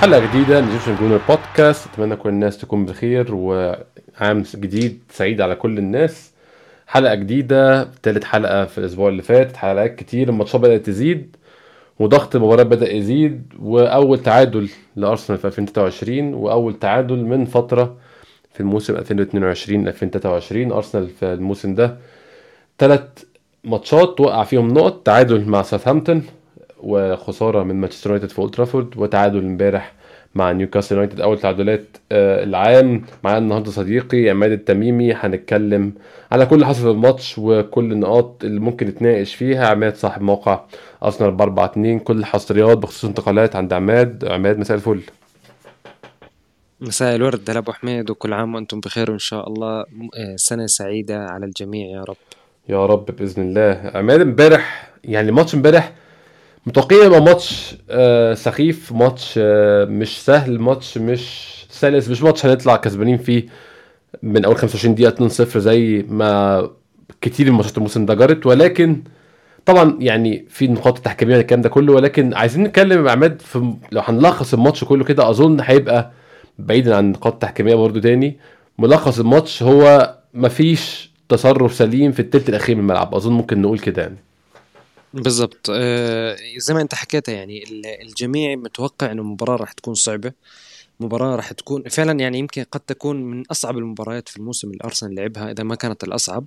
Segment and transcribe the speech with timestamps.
[0.00, 1.86] حلقة جديدة من Egyptian Gooner Podcast.
[1.86, 6.30] أتمنى كل الناس تكون بخير وعام جديد سعيد على كل الناس.
[6.86, 9.56] حلقة جديدة تالت حلقة في الأسبوع اللي فات.
[9.56, 11.36] حلقات كتير الماتشات بدأت تزيد
[11.98, 17.96] وضغط المباراة بدأ يزيد وأول تعادل لأرسنال في 2023 وأول تعادل من فترة
[18.54, 21.96] في الموسم 2022 2023 أرسنال في الموسم ده
[22.78, 23.18] تلات
[23.64, 25.02] ماتشات وقع فيهم نقط.
[25.06, 26.22] تعادل مع ساوثهامبتون
[26.82, 29.92] وخسارة من مانشستر يونايتد في أولد ترافورد وتعادل امبارح
[30.34, 33.04] مع نيوكاسل يونايتد أول تعادلات آه، العام.
[33.24, 35.12] معانا النهارده صديقي عماد التميمي.
[35.12, 35.92] هنتكلم
[36.32, 39.66] على كل حصل في الماتش وكل النقاط اللي ممكن نتناقش فيها.
[39.66, 40.60] عماد صاحب موقع
[41.04, 44.24] أرسنال ب 4 2 كل الحصريات بخصوص انتقالات عند عماد.
[44.24, 45.00] عماد مساء الفل.
[46.80, 49.80] مساء الورد أبو حميد وكل عام وأنتم بخير وان شاء الله.
[49.80, 52.16] آه، سنة سعيدة على الجميع يا رب.
[52.68, 53.90] يا رب بإذن الله.
[53.94, 55.92] عماد امبارح يعني ماتش امبارح
[56.66, 62.76] متوقعين يبقى ماتش آه سخيف ماتش آه مش سهل ماتش مش سلس مش ماتش هنطلع
[62.76, 63.46] كسبانين فيه
[64.22, 66.70] من أول 25 دقيقة 2-0 زي ما
[67.20, 68.46] كتير من ماتشات الموسم ده جرت.
[68.46, 69.02] ولكن
[69.66, 73.58] طبعا يعني في نقاط التحكيميه الكلام ده كله ولكن عايزين نتكلم يا عماد في
[73.92, 76.10] لو هنلخص الماتش كله كده أظن هيبقى
[76.58, 78.38] بعيدا عن النقاط التحكيميه برضو تاني.
[78.78, 84.02] ملخص الماتش هو مفيش تصرف سليم في التلت الأخير من الملعب أظن ممكن نقول كده
[84.02, 84.16] يعني.
[85.14, 85.70] بالضبط.
[85.70, 87.64] آه، زي ما انت حكيت يعني
[88.02, 90.32] الجميع متوقع إنه المباراه راح تكون صعبة.
[91.00, 95.14] مباراة راح تكون فعلا يعني يمكن قد تكون من أصعب المباريات في الموسم اللي أرسنال
[95.14, 96.44] لعبها إذا ما كانت الأصعب.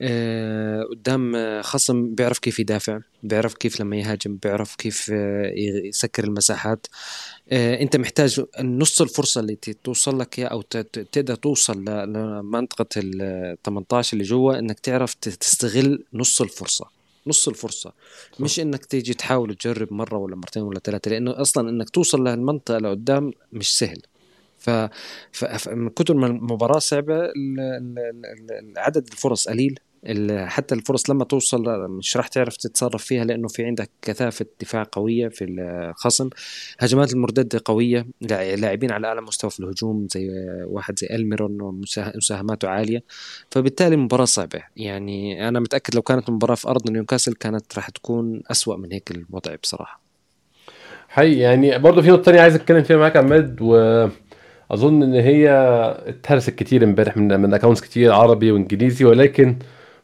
[0.00, 5.52] آه، قدام خصم بيعرف كيف يدافع بيعرف كيف لما يهاجم بيعرف كيف آه،
[5.84, 6.86] يسكر المساحات.
[7.52, 10.62] أنت محتاج نص الفرصة اللي توصل لك إياها أو
[11.12, 16.99] تقدر توصل لمنطقة ال 18 اللي جوا إنك تعرف تستغل نص الفرصة.
[17.26, 17.92] نص الفرصة.
[18.40, 22.78] مش إنك تيجي تحاول تجرب مرة ولا مرتين ولا ثلاثة لأنه أصلا إنك توصل لهالمنطقة
[22.78, 24.02] لقدام مش سهل.
[24.58, 24.70] ف...
[25.32, 25.68] ف...
[25.68, 27.32] من كثر ما المباراة صعبة
[28.76, 29.78] عدد الفرص قليل.
[30.46, 35.28] حتى الفرص لما توصل مش راح تعرف تتصرف فيها لأنه في عندك كثافة دفاع قوية
[35.28, 36.30] في الخصم.
[36.78, 40.30] هجمات المرتده قوية لاعبين على أعلى مستوى في الهجوم زي
[40.66, 43.02] واحد زي ألميرون ومساهماته عالية.
[43.50, 44.62] فبالتالي المباراه صعبة.
[44.76, 49.10] يعني أنا متأكد لو كانت المباراه في أرض نيوكاسل كانت راح تكون أسوأ من هيك
[49.10, 50.00] الوضع بصراحة.
[51.08, 53.76] حقيقي يعني برضه في نقطة ثانية عايز أتكلم فيها معاك عماد و
[54.70, 55.50] اظن إن هي
[56.06, 59.56] اتهرست كتير امبارح من من accounts كتير عربي وإنجليزي ولكن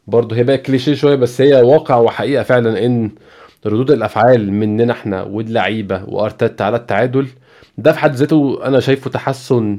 [0.07, 3.11] برضه هي بقى كليشيه شوية بس هي واقع وحقيقة فعلا إن
[3.65, 7.27] ردود الأفعال مننا إحنا واللعيبة وأرتيتا على التعادل
[7.77, 9.77] ده في حد ذاته أنا شايفه تحسن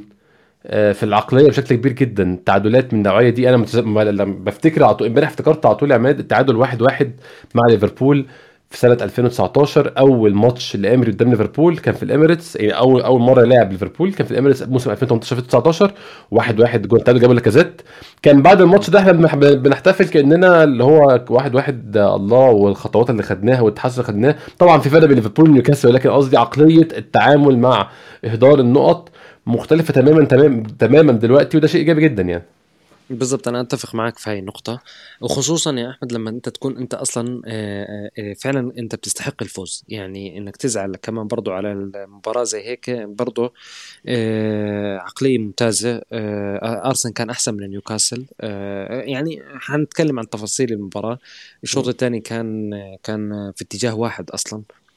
[0.66, 2.38] آه، في العقلية بشكل كبير جدا.
[2.46, 3.64] تعادلات من النوعيه دي أنا
[4.10, 7.12] لما بفتكر على طول امبارح افتكرت على طول عماد التعادل واحد واحد
[7.54, 8.26] مع ليفربول.
[8.70, 13.42] في سنة 2019 أول ماتش لإيمري قدام ليفربول كان في الاميريتس يعني اول أول مرة
[13.44, 15.92] لعب ليفربول كان في الاميريتس موسم 2018 2019
[16.30, 17.82] واحد واحد جول تعادل جابوا لاكازيت.
[18.22, 23.60] كان بعد الماتش ده إحنا بنحتفل كأننا اللي هو واحد واحد الله والخطوات اللي خدناها
[23.60, 24.34] والتحسن اللي خدناه.
[24.58, 27.90] طبعا في فرق بين ليفربول ونيوكاسل ولكن قصدي عقلية التعامل مع
[28.24, 29.08] إهدار النقط
[29.46, 32.44] مختلفة تماما تماما تماما دلوقتي وده شيء إيجابي جدا يعني.
[33.10, 34.80] بالضبط أنا أتفق معك في هاي النقطة.
[35.20, 37.42] وخصوصا يا أحمد لما أنت تكون أنت أصلا
[38.40, 39.84] فعلا أنت بتستحق الفوز.
[39.88, 43.54] يعني إنك تزعل كمان برضو على المباراة زي هيك برضو
[44.98, 46.02] عقلية ممتازة.
[46.12, 48.26] أرسنال كان أحسن من نيوكاسل.
[48.90, 51.18] يعني حنتكلم عن تفاصيل المباراة.
[51.62, 52.70] الشوط الثاني كان
[53.02, 54.62] كان في اتجاه واحد أصلا.
[54.62, 54.87] آه،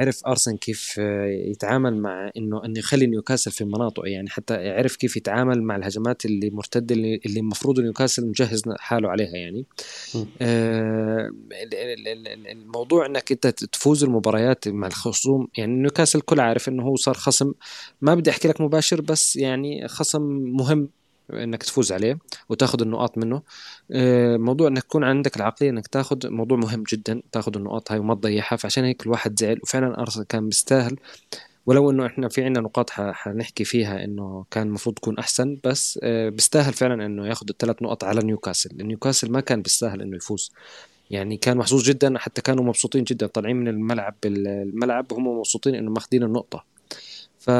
[0.00, 4.96] عرف أرسن كيف آه، يتعامل مع إنه إنه يخلي نيوكاسل في مناطقه يعني حتى عرف
[4.96, 9.64] كيف يتعامل مع الهجمات اللي مرتده اللي, اللي المفروض نيوكاسل مجهز حاله عليها يعني.
[10.42, 11.30] آه
[12.52, 17.52] الموضوع إنك أنت تفوز المباريات مع الخصوم يعني نيوكاسل كل عارف إنه هو صار خصم
[18.00, 20.22] ما بدي أحكي لك مباشر بس يعني خصم
[20.56, 20.88] مهم
[21.34, 22.18] إنك تفوز عليه
[22.48, 23.42] وتاخذ النقاط منه.
[23.92, 28.14] آه، موضوع إنك تكون عندك العقلية إنك تاخذ موضوع مهم جدا تاخذ النقاط هاي وما
[28.14, 28.56] تضيعها.
[28.56, 30.96] فعشان هيك الواحد زعل وفعلا ارسنال كان بيستاهل.
[31.66, 36.28] ولو إنه إحنا في عندنا نقاط حنحكي فيها إنه كان المفروض تكون أحسن بس آه،
[36.28, 38.86] بيستاهل فعلا إنه ياخذ الثلاث نقط على نيوكاسل.
[38.86, 40.52] نيوكاسل ما كان بيستاهل إنه يفوز.
[41.10, 43.26] يعني كان محظوظ جدا حتى كانوا مبسوطين جدا.
[43.26, 46.64] طالعين من الملعب الملعب هم مبسوطين إنه ماخذين النقطة.
[47.40, 47.50] ف...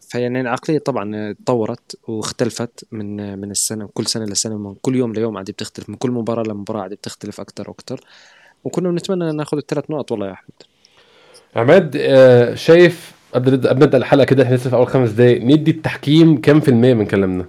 [0.00, 5.36] فيعني العقليه طبعا تطورت واختلفت من من السنة كل سنة لسنه من كل يوم ليوم
[5.36, 8.00] عادي بتختلف من كل مباراة لمباراه عادي بتختلف أكثر وأكثر
[8.64, 10.52] وكنا بنتمنى ناخذ الثلاث نقط والله يا أحمد.
[11.56, 15.70] عماد آه، شايف قبل قبل نبدأ الحلقة كده إحنا لسه في أول خمس دقايق ندي
[15.70, 17.44] التحكيم كام في المية من كلامنا؟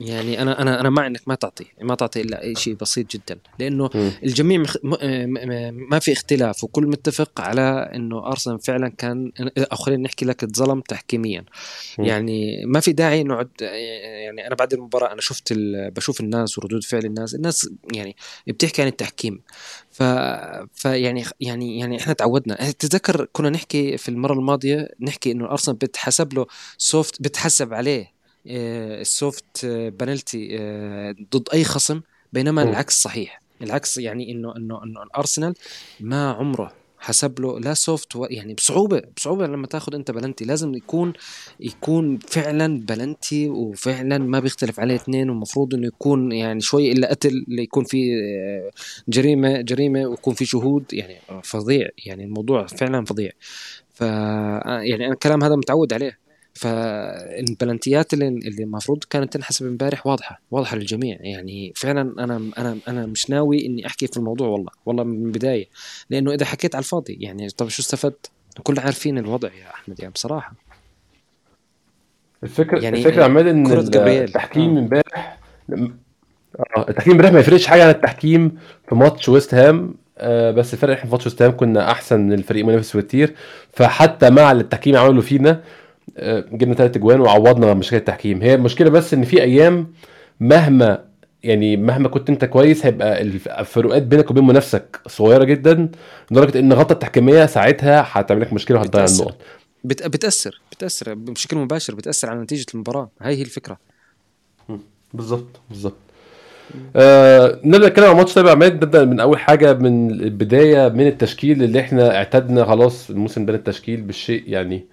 [0.00, 3.90] يعني أنا أنا أنا مع إنك ما تعطي ما تعطي إلا شيء بسيط جدا لأنه
[3.94, 4.10] م.
[4.22, 4.76] الجميع مخ...
[4.82, 4.90] م...
[4.92, 5.88] م...
[5.90, 10.80] ما في اختلاف وكل متفق على إنه أرسنال فعلا كان أو خلينا نحكي لك اتظلم
[10.80, 11.44] تحكيميا
[11.98, 12.04] م.
[12.04, 15.90] يعني ما في داعي نقعد يعني أنا بعد المباراة أنا شفت ال...
[15.90, 18.16] بشوف الناس وردود فعل الناس الناس يعني
[18.46, 19.40] بتحكي عن التحكيم
[19.90, 20.02] ف...
[20.74, 26.34] فيعني يعني يعني إحنا تعودنا تتذكر كنا نحكي في المرة الماضية نحكي إنه أرسنال بتحسب
[26.34, 26.46] له
[26.78, 28.15] soft بتحسب عليه
[28.46, 32.00] ال soft penalty آه، ضد أي خصم
[32.32, 32.68] بينما م.
[32.68, 33.40] العكس صحيح.
[33.62, 35.54] العكس يعني إنه إنه إنه الأرسنال
[36.00, 38.26] ما عمره حسب له لا soft و...
[38.30, 41.12] يعني بصعوبة بصعوبة لما تاخذ أنت بلنتي لازم يكون
[41.60, 47.44] يكون فعلا بلنتي وفعلا ما بيختلف عليه اثنين ومفروض إنه يكون يعني شوي إلا قتل
[47.48, 48.70] يكون في آه،
[49.08, 50.84] جريمة جريمة ويكون في شهود.
[50.92, 53.30] يعني فظيع يعني الموضوع فعلا فظيع.
[53.94, 56.25] ف يعني أنا الكلام هذا متعود عليه.
[56.56, 63.06] فالبلنتيات اللي اللي المفروض كانت تنحسب امبارح واضحة واضحة للجميع يعني فعلا أنا أنا أنا
[63.06, 65.66] مش ناوي إني أحكي في الموضوع والله والله من البداية
[66.10, 68.30] لأنه إذا حكيت على الفاضي يعني طب شو استفدت؟
[68.62, 70.52] كلنا عارفين الوضع يا أحمد يعني بصراحة
[72.42, 74.80] الفكرة يعني الفكرة عماد إن التحكيم آه.
[74.80, 75.38] امبارح
[76.76, 76.86] آه.
[76.88, 78.58] التحكيم امبارح ما يفرقش حاجة عن التحكيم
[78.88, 82.32] في ماتش ويست هام آه بس الفرق إحنا في ماتش ويست هام كنا أحسن من
[82.32, 83.34] الفريق المنافس بكتير
[83.72, 85.62] فحتى مع التحكيم عملوا فينا
[86.52, 88.42] جبنا ثلاث اجوان وعوضنا مشكله التحكيم.
[88.42, 89.92] هي المشكلة بس إن في أيام
[90.40, 91.04] مهما
[91.42, 95.88] يعني مهما كنت أنت كويس هيبقى الفروقات بينك وبين منافسك صغيرة جدا
[96.30, 99.36] لدرجة إن غلطه التحكيمية ساعتها هتعمل لك مشكلة وهتضيع النقط.
[99.84, 100.06] بت...
[100.06, 103.10] بتأثر بتأثر بشكل مباشر بتأثر على نتيجة المباراة.
[103.22, 103.78] هاي هي الفكرة.
[105.14, 105.96] بالظبط بالظبط.
[106.96, 111.62] آه نبدأ نتكلم عن الماتش طيب عماد نبدأ من أول حاجة من البداية من التشكيل
[111.62, 114.86] اللي إحنا اعتدنا خلاص الموسم ده التشكيل بالشيء يعني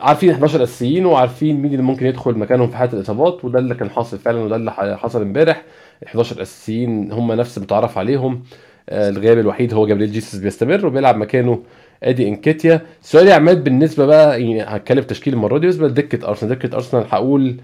[0.00, 3.90] عارفين 11 اساسيين وعارفين مين اللي ممكن يدخل مكانهم في حالة الإصابات وده اللي كان
[3.90, 5.62] حاصل فعلا وده اللي حصل امبارح.
[6.02, 8.42] ال 11 اساسيين هم نفس المتعارف عليهم.
[8.88, 11.62] آه، الغياب الوحيد هو جابريل جيسوس بيستمر وبيلعب مكانه
[12.02, 12.80] أدي إنكيتيا.
[13.00, 17.04] سؤالي يا عماد بالنسبة بقى يعني هتكلم تشكيل المرة دي بالنسبة لدكة أرسنال دكة أرسنال
[17.10, 17.56] هقول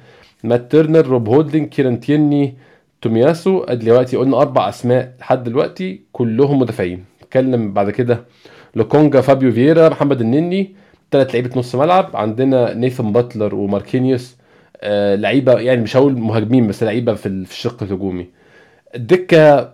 [0.45, 2.55] مات تيرنر روب هولدنج كيران تيرني
[3.03, 7.05] تومياسو دلوقتي قلنا أربع أسماء لحد دلوقتي كلهم مدافعين.
[7.23, 8.25] نتكلم بعد كده
[8.75, 10.75] لوكونجا فابيو فييرا محمد النني.
[11.11, 14.37] ثلاث لعيبة نص ملعب عندنا نيثن باتلر وماركينيوس
[14.81, 18.27] آه لعيبة يعني مش هقول مهاجمين بس لعيبة في الشق الهجومي.
[18.95, 19.73] الدكه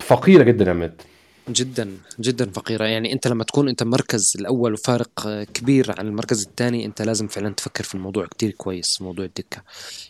[0.00, 1.02] فقيرة جدا يا عماد.
[1.50, 1.90] جدا
[2.20, 2.84] جدا فقيرة.
[2.84, 7.54] يعني أنت لما تكون أنت المركز الأول وفارق كبير عن المركز الثاني أنت لازم فعلا
[7.54, 9.62] تفكر في الموضوع كتير كويس موضوع الدكة.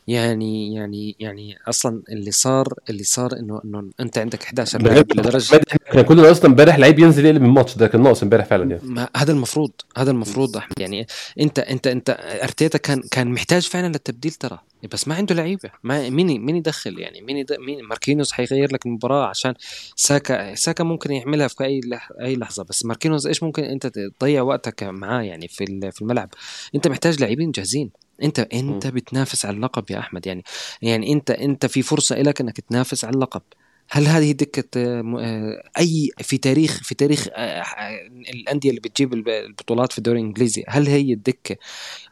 [0.07, 5.61] يعني يعني يعني أصلا اللي صار اللي صار إنه إنه أنت عندك 11 لاعب لدرجه
[5.89, 9.09] إحنا كنا أصلا امبارح لعيب ينزل يقلب الماتش ده كان ناقص امبارح فعلا يعني.
[9.17, 10.81] هذا المفروض هذا المفروض أحمد.
[10.81, 11.07] يعني
[11.41, 14.59] أنت أنت أنت أرتيتا كان كان محتاج فعلا للتبديل ترى.
[14.93, 15.71] بس ما عنده لعيبة.
[15.83, 17.53] ما مين مين يدخل يعني مين يد...
[17.53, 19.55] مين ماركينوس حيغير لك المباراة عشان
[19.97, 22.13] ساكا ساكا ممكن يعملها في أي لح...
[22.21, 22.65] أي لحظة.
[22.65, 26.31] بس ماركينوس إيش ممكن أنت تضيع وقتك معاه يعني في في الملعب؟
[26.75, 27.91] أنت محتاج لاعبين جاهزين.
[28.23, 30.27] أنت أنت بتنافس على اللقب يا أحمد.
[30.27, 30.43] يعني
[30.83, 33.43] يعني أنت أنت في فرصة لك أنك تنافس على اللقب.
[33.91, 37.65] هل هذه دكة آه، أي في تاريخ في تاريخ آه،
[38.35, 41.57] الأندية اللي بتجيب البطولات في الدوري الإنجليزي هل هي الدكة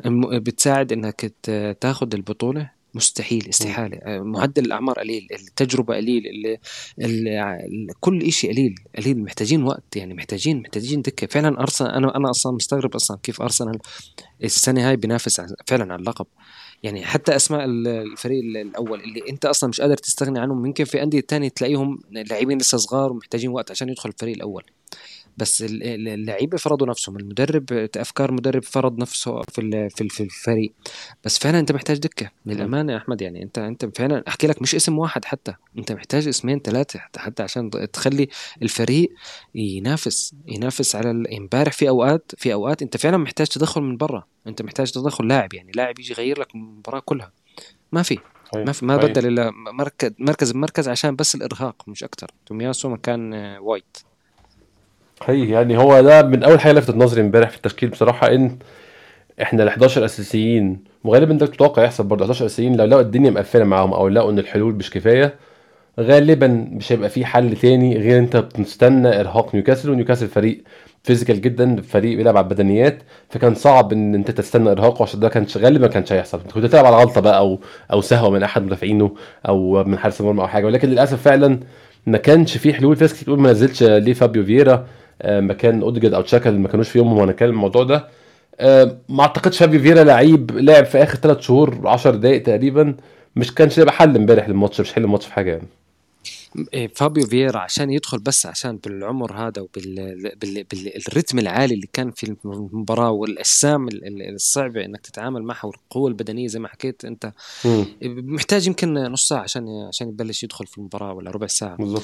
[0.07, 1.33] بتساعد إنك
[1.81, 3.99] تاخذ البطولة؟ مستحيل استحالة.
[4.03, 6.23] آه، معدل الأعمار قليل التجربة قليل
[8.01, 9.23] كل شيء قليل قليل.
[9.23, 13.79] محتاجين وقت يعني محتاجين محتاجين دكة فعلا أرسنال أنا أنا أصلا مستغرب أصلا كيف أرسنال
[14.45, 16.27] السنة هاي بينافس فعلا على اللقب.
[16.83, 21.21] يعني حتى أسماء الفريق الأول اللي أنت أصلا مش قادر تستغني عنهم يمكن في أندية
[21.21, 24.63] تانية تلاقيهم لاعبين لسه صغار ومحتاجين وقت عشان يدخل الفريق الأول.
[25.37, 30.73] بس اللعيبه فرضوا نفسهم المدرب افكار مدرب فرض نفسه في في الفريق.
[31.25, 32.31] بس فعلا أنت محتاج دكة.
[32.47, 35.55] للامانه يا أحمد يعني أنت أنت فعلا أحكي لك مش اسم واحد حتى.
[35.79, 38.29] أنت محتاج اسمين ثلاثة حتى, حتى عشان تخلي
[38.63, 39.11] الفريق
[39.55, 44.25] ينافس ينافس على امبارح في أوقات في أوقات أنت فعلا محتاج تدخل من برا.
[44.47, 47.33] أنت محتاج تدخل لاعب يعني لاعب يجي يغير لك المباراة كلها.
[47.93, 48.19] ما في.
[48.55, 53.35] ما في ما بدل إلا مركز مركز بمركز عشان بس الإرهاق مش أكثر تومياسو مكان
[53.61, 53.97] وايت.
[55.25, 58.59] هي يعني هو ده من أول حاجة لفتت نظري امبارح في التشكيل بصراحة إن
[59.43, 62.25] إحنا ال 11 أساسيين وغالبا ده تتوقع يحصل برضه.
[62.25, 65.35] 11 أساسيين لو لقوا الدنيا مقفلة معاهم أو لقوا إن الحلول مش كفاية
[66.01, 70.63] غالبا مش هيبقى في حل تاني غير أنت بتستنى إرهاق نيوكاسل ونيوكاسل فريق
[71.03, 75.57] physical جدا فريق بيلعب على البدنيات فكان صعب إن أنت تستنى إرهاقه عشان ده كانش
[75.57, 76.41] غالبا ما كانش هيحصل.
[76.55, 77.61] كنت تلعب على غلطة بقى أو
[77.93, 79.15] أو سهوة من أحد مدافعينه
[79.49, 80.67] أو من حارس المرمى أو حاجة.
[80.67, 81.61] ولكن للأسف فعلا
[82.07, 82.97] ما كانش في حلول.
[82.97, 84.87] في ناس كتير تقول ما نزلش ليه فابيو فييرا.
[85.25, 88.09] مكان اوديجارد أو تشاكا اللي ما كانوش في يومهم هنتكلم الموضوع ده.
[88.61, 92.97] آه، ما أعتقدش فابيو فييرا لعيب لعب في آخر ثلاث شهور 10 دقائق تقريبا
[93.37, 95.67] مش كانش يبقى حل امبارح للماتش مش حل الماتش في حاجة يعني.
[96.75, 103.11] إيه، فابيو فييرا عشان يدخل بس عشان بالعمر هذا وبالرتم العالي اللي كان في المباراة
[103.11, 103.89] والأجسام
[104.35, 107.33] الصعبة إنك تتعامل معها والقوة البدنية زي ما حكيت أنت.
[108.03, 111.77] محتاج يمكن نص ساعة عشان عشان يبلش يدخل في المباراة ولا ربع ساعة.
[111.77, 112.03] بالضبط.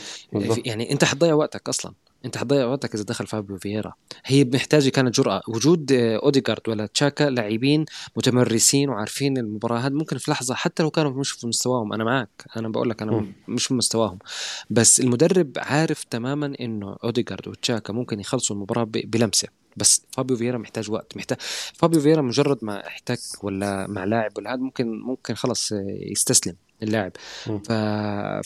[0.65, 1.93] يعني أنت حتضيع وقتك أصلا.
[2.25, 3.93] انت حتضيع وقتك إذا دخل فابيو فييرا.
[4.25, 5.43] هي محتاجة كانت جرأة.
[5.49, 7.85] وجود اوديجارد ولا تشاكا لاعبين
[8.17, 11.93] متمرسين وعارفين المباراة هذه ممكن في لحظة حتى لو كانوا مش في مستواهم.
[11.93, 12.45] أنا معك.
[12.57, 13.33] أنا بقول لك أنا م.
[13.49, 14.19] مش في مستواهم.
[14.71, 19.49] بس المدرب عارف تماما إنه اوديجارد وتشاكا ممكن يخلصوا المباراة بلمسة.
[19.77, 21.17] بس فابيو فييرا محتاج وقت.
[21.17, 21.39] محتاج
[21.75, 25.73] فابيو فييرا مجرد ما احتك ولا مع لاعب ولا هذا ممكن ممكن خلص
[26.11, 26.55] يستسلم.
[26.83, 27.13] اللاعب.
[27.45, 27.73] ف...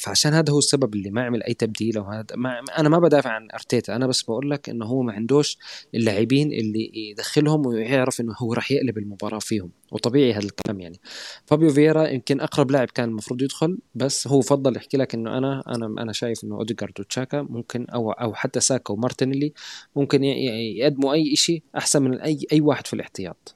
[0.03, 2.61] فعشان هذا هو السبب اللي ما عمل أي تبديل أو هذا ما...
[2.79, 5.59] أنا ما بدافع عن أرتيتا أنا بس بقول لك إنه هو ما عندوش
[5.95, 11.01] اللاعبين اللي يدخلهم ويعرف إنه هو راح يقلب المباراة فيهم وطبيعي هذا الكلام يعني.
[11.47, 15.63] فابيو فييرا يمكن أقرب لاعب كان المفروض يدخل بس هو فضل يحكي لك إنه أنا
[15.69, 19.53] أنا أنا شايف إنه أوديجارد وتشاكا ممكن أو أو حتى ساكا ومارتينيلي
[19.97, 23.55] ممكن يقدموا أي شيء أحسن من أي أي واحد في الاحتياط.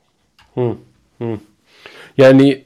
[2.19, 2.65] يعني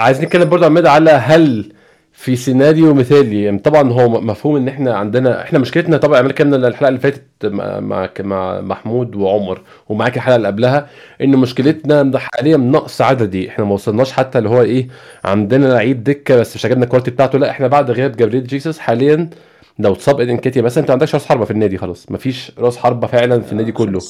[0.00, 1.72] عايز نتكلم برضه عماد على هل
[2.12, 3.42] في سيناريو مثالي.
[3.42, 7.22] يعني طبعا هو مفهوم إن إحنا عندنا إحنا مشكلتنا طبعا عملنا كلامنا الحلقة اللي فاتت
[7.44, 10.86] مع مع محمود وعمر ومعاك الحلقة اللي قبلها
[11.22, 13.48] إن مشكلتنا حاليا نقص عددي.
[13.48, 14.88] إحنا ما وصلناش حتى اللي هو إيه
[15.24, 17.38] عندنا لعيب دكة بس مش عجبنا ال quality بتاعته.
[17.38, 19.30] لا إحنا بعد غياب جابريل جيسوس حاليا
[19.78, 22.06] لو اتصاب إيدي نكيتيا مثلا أنت ما عندكش راس حربة في النادي خلاص.
[22.10, 24.00] مفيش راس حربة فعلا في النادي كله.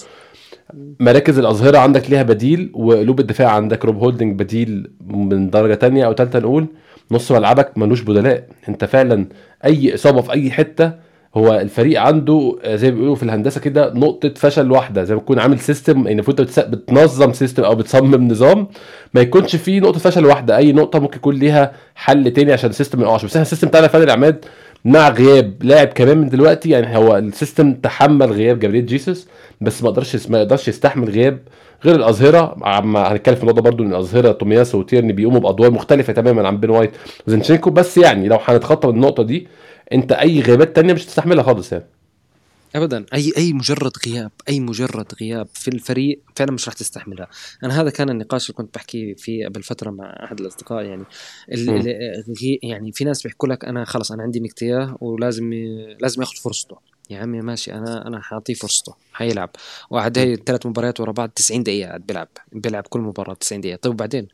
[1.00, 6.14] مراكز الأظهرة عندك ليها بديل وقلوب الدفاع عندك روب هولدنج بديل من درجة تانية أو
[6.14, 6.66] ثالثه نقول.
[7.10, 8.44] نص ملعبك ملوش بدلاء.
[8.68, 9.26] أنت فعلا
[9.64, 10.92] أي إصابة في أي حتة
[11.34, 15.04] هو الفريق عنده زي ما بيقولوا في الهندسة كده نقطة فشل واحدة.
[15.04, 18.66] زي ما تكون عامل system يعني المفروض أنت بتنظم system أو بتصمم نظام.
[19.14, 20.56] ما يكونش فيه نقطة فشل واحدة.
[20.56, 23.24] أي نقطة ممكن يكون ليها حل تاني عشان ال system ما يقعش.
[23.24, 24.44] بس إحنا ال system بتاعنا ده يا عماد
[24.84, 29.28] مع غياب لاعب كمان من دلوقتي يعني هو ال system تحمل غياب جابريل جيسوس
[29.60, 31.38] بس ما قدرش ما يقدرش يستحمل غياب
[31.84, 32.56] غير الأظهرة.
[32.96, 36.90] هنتكلم في الموضوع برضو إن الأظهرة تومياسو وتيرني بيقوموا بأدوار مختلفة تماما عن بين وايت
[37.26, 39.48] وزنشينكو بس يعني لو هنتخطى النقطة دي
[39.92, 41.84] أنت أي غيابات تانية مش هتستحملها خالص يعني.
[42.74, 43.06] ابدا.
[43.14, 47.28] أي أي مجرد غياب أي مجرد غياب في الفريق فعلا مش راح تستحملها.
[47.64, 50.84] أنا هذا كان النقاش اللي كنت بحكي فيه قبل فترة مع أحد الأصدقاء.
[50.84, 51.04] يعني
[52.62, 55.52] يعني في ناس بيحكوا لك أنا خلص أنا عندي نكتياه ولازم
[56.00, 56.76] لازم ياخذ فرصته.
[57.10, 58.94] يا عمي ماشي أنا أنا حاعطيه فرصته.
[59.12, 59.50] حيلعب.
[59.90, 63.76] وقعد هي ثلاث مباريات ورا بعض 90 دقيقة قاعد بيلعب بيلعب كل مباراة 90 دقيقة.
[63.76, 64.28] طيب وبعدين؟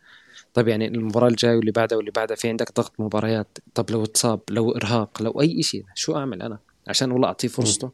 [0.54, 3.58] طيب يعني المباراة الجاية واللي بعدها واللي بعدها في عندك ضغط مباريات.
[3.74, 7.90] طب لو اتصاب لو إرهاق لو أي شيء شو أعمل أنا؟ عشان والله أعطيه فرصته.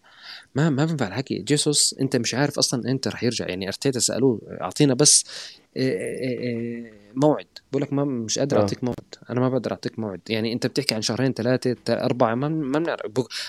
[0.54, 1.38] ما ما بينفع الحكي.
[1.38, 3.48] جيسوس أنت مش عارف أصلا إمتى رح يرجع.
[3.48, 5.24] يعني أرتيتا سألوه أعطينا بس
[5.76, 7.46] إيه، إيه، إيه، موعد.
[7.72, 8.60] بقول لك ما مش قادر آه.
[8.60, 9.14] أعطيك موعد.
[9.30, 10.20] أنا ما بقدر أعطيك موعد.
[10.28, 13.00] يعني أنت بتحكي عن شهرين ثلاثة أربعة ما ما بنعرف.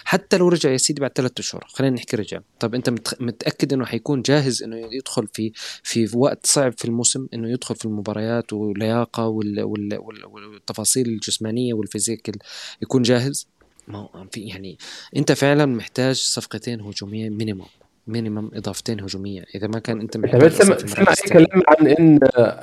[0.05, 1.65] حتى لو رجع يا سيدي بعد ثلاث أشهر.
[1.67, 2.39] خلينا نحكي رجع.
[2.59, 5.51] طب أنت متأكد إنه حيكون جاهز إنه يدخل في
[5.83, 12.31] في وقت صعب في الموسم إنه يدخل في المباريات واللياقة والتفاصيل الجسمانية وال physique
[12.81, 13.47] يكون جاهز؟
[13.87, 14.77] ما هو في يعني
[15.17, 17.67] انت فعلا محتاج صفقتين هجومية minimum
[18.07, 19.45] minimum إضافتين هجومية.
[19.55, 22.19] إذا ما كان أنت محتاج سمع, سمع أي كلام عن إن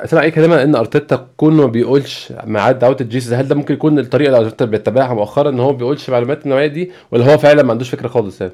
[0.07, 3.75] سمع أي كلام عن إن أرتيتا كلوب ما بيقولش ميعاد عوده جيسوس هل ده ممكن
[3.75, 7.39] يكون الطريقة اللي أرتيتا بيتبعها مؤخرا إن هو ما بيقولش معلومات النوعية دي ولا هو
[7.39, 8.53] فعلا ما عندوش فكرة خالص يعني؟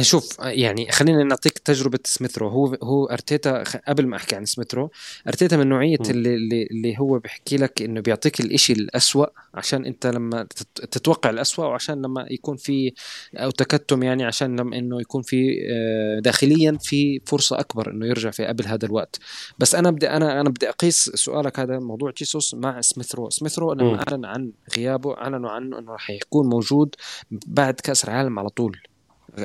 [0.00, 4.90] شوف يعني خلينا نعطيك تجربة سميثرو هو هو أرتيتا قبل ما أحكي عن سميثرو
[5.28, 10.46] أرتيتا من نوعية اللي, اللي هو بيحكي لك إنه بيعطيك الإشي الأسوأ عشان أنت لما
[10.74, 12.92] تتوقع الأسوأ وعشان لما يكون في
[13.36, 18.30] أو تكتم يعني عشان لما إنه يكون في آه، داخليا في فرصة أكبر إنه يرجع
[18.30, 19.18] في قبل هذا الوقت.
[19.58, 24.04] بس أنا بدي أنا أنا بدي أقيس سؤالك هذا موضوع جيسوس مع سميثرو سميثرو لما
[24.08, 26.94] اعلن عن غيابه أعلنوا عنه إنه راح يكون موجود
[27.30, 28.87] بعد كأس العالم على طول.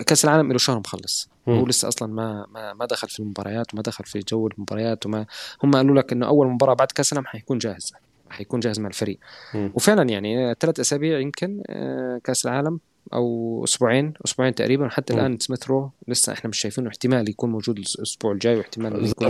[0.02, 1.30] كأس العالم له شهر مخلص.
[1.50, 5.26] هو لسه أصلا ما ما ما دخل في المباريات وما دخل في جو المباريات وما
[5.64, 7.94] هم قالوا لك إنه أول مباراة بعد كأس العالم حيكون جاهز
[8.30, 9.20] حيكون جاهز مع الفريق.
[9.54, 9.72] مم.
[9.76, 12.80] وفعلا يعني ثلاث أسابيع يمكن آه، كأس العالم
[13.14, 14.86] أو أسبوعين أسبوعين تقريبا.
[14.86, 19.30] وحتى الآن سميث رو لسه إحنا مش شايفينه احتمال يكون موجود الأسبوع الجاي واحتمال يكون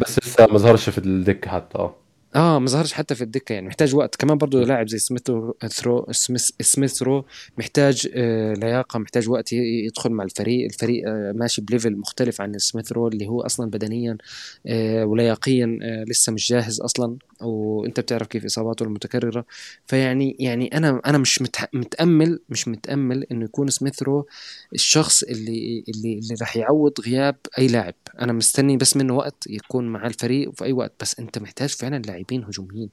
[0.00, 1.94] بس لسه ما ظهرش في الدكة حتى آه.
[2.36, 4.16] آه ما ظهرش حتى في الدكة يعني محتاج وقت.
[4.16, 5.22] كمان برضه لاعب زي سميث
[5.66, 7.24] ثرو سميث سميث رو
[7.58, 10.64] محتاج آه لياقة محتاج وقت يدخل مع الفريق.
[10.64, 14.18] الفريق آه ماشي ب level مختلف عن سميث رو اللي هو أصلا بدنيا
[14.66, 17.16] آه ولياقيا آه لسه مش جاهز أصلا.
[17.42, 19.44] وانت بتعرف كيف إصاباته المتكررة.
[19.86, 21.42] فيعني يعني أنا أنا مش
[21.74, 24.26] متأمل مش متأمل إنه يكون سميث رو
[24.74, 27.94] الشخص اللي اللي اللي راح يعوض غياب أي لاعب.
[28.20, 30.92] أنا مستني بس منه وقت يكون مع الفريق في أي وقت.
[31.00, 32.90] بس أنت محتاج فعلا لاعبين هجوميين.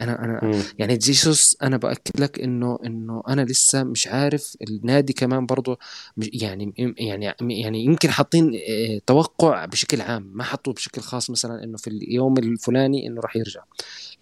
[0.00, 0.62] أنا أنا مم.
[0.78, 5.78] يعني جيسوس أنا بأكد لك إنه إنه أنا لسه مش عارف النادي كمان برضه
[6.16, 11.76] يعني يعني يعني يمكن حاطين آه، توقع بشكل عام ما حطوا بشكل خاص مثلا إنه
[11.76, 13.62] في اليوم الفلاني إنه راح يرجع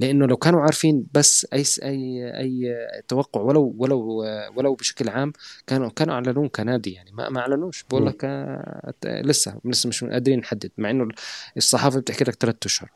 [0.01, 2.75] لأنه لو كانوا عارفين بس أي أي أي
[3.09, 4.25] توقع ولو ولو
[4.57, 5.33] ولو بشكل عام
[5.67, 8.07] كانوا كانوا أعلنوه كنادي يعني ما ما أعلنوش بقول.
[8.07, 11.09] لك آه، لسه لسه مش قادرين نحدد مع إنه
[11.57, 12.91] الصحافة بتحكي لك ثلاث أشهر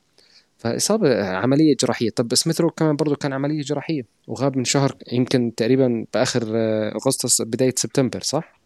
[0.65, 6.07] فإصابة عملية جراحية طب سميثرو كمان برضو كان عملية جراحية وغاب من شهر يمكن تقريبا
[6.15, 8.61] بآخر آه، أغسطس بداية سبتمبر صح؟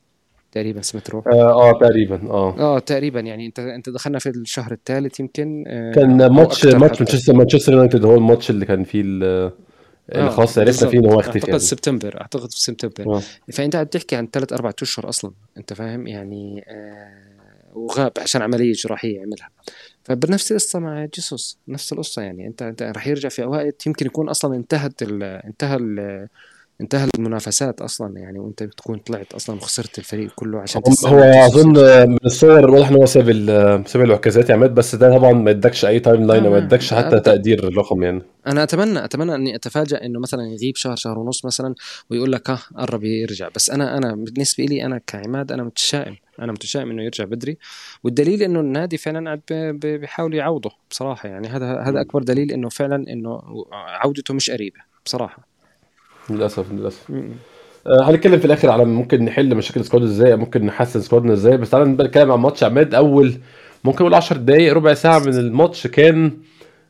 [0.52, 5.20] تقريبا سميثرو آه آه، تقريبا آه آه تقريبا يعني أنت أنت دخلنا في الشهر الثالث
[5.20, 7.00] يمكن آه، كان match match.
[7.00, 9.52] مانشستر مانشستر يونايتد هو الماتش اللي كان فيه ال-
[10.12, 10.88] اللي آه، خلاص عرفنا.
[10.90, 11.60] فيه إن هو اختفى أعتقد يعني.
[11.60, 13.22] سبتمبر أعتقد في سبتمبر آه.
[13.52, 17.28] فأنت قاعد تحكي عن ثلاث أربع أشهر أصلا أنت فاهم يعني آه
[17.74, 19.48] وغاب عشان عملية جراحية عملها
[20.08, 22.46] فبنفس القصة مع جيسوس نفس القصة يعني.
[22.46, 26.28] انت انت راح يرجع في وقت يمكن يكون أصلا انتهت ال انتهى ال
[26.80, 32.18] انتهى المنافسات أصلا يعني وأنت بتكون طلعت أصلا وخسرت الفريق كله عشان هو أظن من
[32.24, 35.84] الصور واضح إن هو ساب ال- ساب العكازات يا عماد بس ده طبعا ما ادكش
[35.84, 37.18] أي timeline آه، وما ادكش حتى آه.
[37.18, 38.22] تقدير الرقم يعني.
[38.46, 41.74] أنا اتمنى أتمنى إني اتفاجئ إنه مثلا يغيب شهر شهر ونص مثلا
[42.10, 43.48] ويقول لك ها قرب يرجع.
[43.54, 46.16] بس أنا أنا بالنسبة لي أنا كعماد أنا متشائم.
[46.42, 47.58] أنا متشائم إنه يرجع بدري.
[48.04, 51.28] والدليل إنه النادي فعلا قاعد ب- ب- بيحاول يعوضه بصراحة.
[51.28, 53.40] يعني هذا هذا أكبر دليل إنه فعلا إنه
[53.72, 55.48] عودته مش قريبة بصراحة.
[56.30, 57.10] للأسف للأسف.
[57.86, 61.56] آه، هنتكلم في الآخر على ممكن نحل مشاكل سكواد إزاي ممكن نحسن سكوادنا إزاي.
[61.56, 63.34] بس تعالى نتكلم عن ماتش عماد أول
[63.84, 66.32] ممكن نقول 10 دقايق ربع ساعة من الماتش كان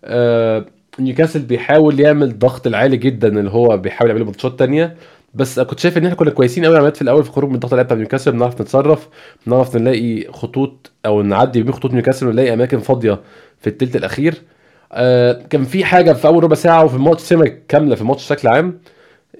[0.04, 0.64] آه
[1.00, 4.96] نيوكاسل بيحاول يعمل ضغط العالي جدا اللي هو بيحاول يعمله matchات تانية.
[5.34, 7.72] بس كنت شايف إن إحنا كنا كويسين قوي عماد في الأول في خروج من الضغط
[7.72, 9.08] العالي بتاع نيوكاسل بنعرف نتصرف
[9.46, 13.20] بنعرف نلاقي خطوط أو نعدي بين خطوط نيوكاسل ونلاقي أماكن فاضية
[13.60, 14.34] في الثلث الأخير.
[14.92, 18.48] آه كان في حاجة في أول ربع ساعة وفي الماتش سمه كاملة في الماتش بشكل
[18.48, 18.78] عام.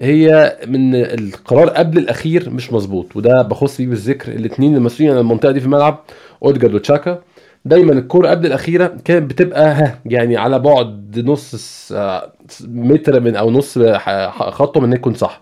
[0.01, 5.51] هي من القرار قبل الأخير مش مظبوط وده بخص بيه بالذكر الاثنين المسؤولين عن المنطقة
[5.51, 6.03] دي في الملعب
[6.43, 7.21] أوديجارد وتشاكا.
[7.65, 12.31] دايما الكورة قبل الأخيرة كانت بتبقى ها يعني على بعد نص آه،
[12.61, 13.77] متر من أو نص
[14.29, 15.41] خطوه من انها تكون صح.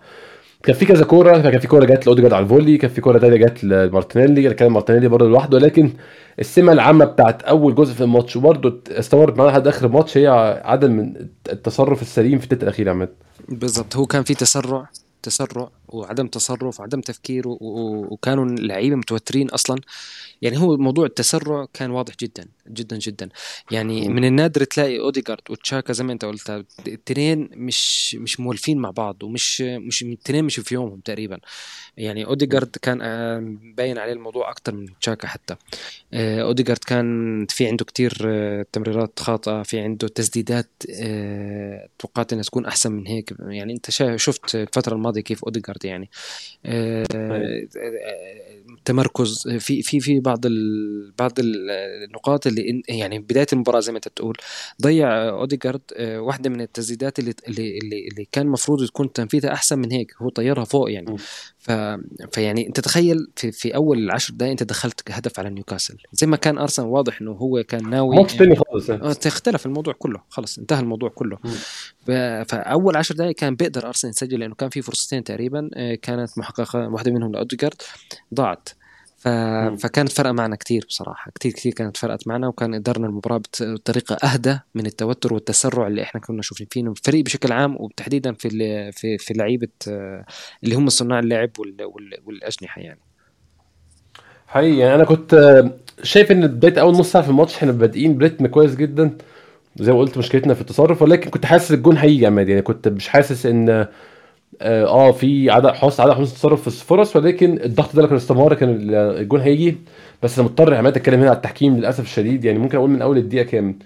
[0.63, 3.17] كان في كذا كورة كان في كورة جت لأوديجارد على ال volley كان في كورة
[3.17, 5.91] تانية جت لمارتينيلي كان مارتينيلي برضه لوحده لكن
[6.39, 10.27] السمة العامة بتاعت أول جزء في الماتش وبرضه استمرت معانا لحد آخر الماتش هي
[10.65, 11.13] عدم
[11.49, 13.09] التصرف السليم في التلت الأخير يا عماد.
[13.49, 14.89] بالضبط هو كان في تسرع
[15.23, 15.69] تسرع.
[15.87, 19.81] وعدم تصرف وعدم تفكير و- و- وكانوا اللعيبه متوترين أصلا.
[20.41, 23.29] يعني هو موضوع التسرع كان واضح جدا جدا جدا.
[23.71, 24.09] يعني.
[24.09, 29.23] من النادر تلاقي أوديجارد وتشاكا زي ما أنت قلت التنين مش مش مولفين مع بعض
[29.23, 31.39] ومش مش التنين مش في يومهم تقريبا.
[31.97, 35.55] يعني أوديجارد كان آه، باين عليه الموضوع أكتر من تشاكا حتى.
[36.13, 40.69] آه، أوديجارد كان في عنده كتير آه، تمريرات خاطئة في عنده تسديدات
[41.99, 43.33] توقعت إنها تكون أحسن من هيك.
[43.47, 46.09] يعني أنت شفت الفترة الماضية كيف أوديجارد يعني
[46.65, 47.67] آه، أيوة.
[48.85, 51.69] تمركز في في في بعض ال بعض ال-
[52.07, 54.37] النقاط اللي يعني بداية المباراة زي ما أنت بتقول
[54.81, 59.91] ضيع أوديجارد آه، واحدة من التسديدات اللي اللي اللي, كان المفروض تكون تنفيذها أحسن من
[59.91, 61.15] هيك هو طيرها فوق يعني.
[61.67, 61.71] ف
[62.31, 65.97] فيعني انت تخيل في في أول العشر دقائق انت دخلت هدف على نيوكاسل.
[66.13, 68.89] زي ما كان أرسنال واضح إنه هو كان ناوي ماتش خالص.
[69.27, 70.21] اختلف الموضوع كله.
[70.29, 71.37] خلص انتهى الموضوع كله.
[72.07, 72.11] ف-
[72.51, 76.87] فأول عشر دقائق كان بيقدر أرسنال يسجل لأنه كان في فرصتين تقريبا آه، كانت محققة
[76.89, 77.81] واحدة منهم لأوديجارد
[78.33, 78.69] ضاعت.
[79.17, 79.27] ف...
[79.79, 81.31] فكانت فرقة معنا كتير بصراحة.
[81.35, 86.21] كتير كتير كانت فرقت معنا وكان قدرنا المباراة بطريقة أهدى من التوتر والتسرع اللي إحنا
[86.21, 88.93] كنا شايفين فيه الفريق بشكل عام وتحديدا في ال...
[88.93, 90.25] في في لعيبة آه،
[90.63, 91.83] اللي هم صناع اللعب وال...
[91.83, 92.13] وال...
[92.25, 92.99] والأجنحة يعني.
[94.47, 95.71] حقيقي يعني أنا كنت آه،
[96.03, 99.17] شايف إن بداية أول نص ساعة في الماتش إحنا بادئين بريتم كويس جدا
[99.75, 102.49] زي ما قلت مشكلتنا في التصرف ولكن كنت حاسس الجون هيجي يا عماد.
[102.49, 103.87] يعني كنت مش حاسس إن
[104.61, 108.17] آه آه، في عدد حصل عدد حسن تصرف في الفرص ولكن الضغط ده لو كان
[108.17, 109.77] استمر كان ال- الجون هيجي.
[110.23, 112.45] بس أنا مضطر عماد أتكلم هنا على التحكيم للأسف الشديد.
[112.45, 113.79] يعني ممكن أقول من أول الدقيقة كام؟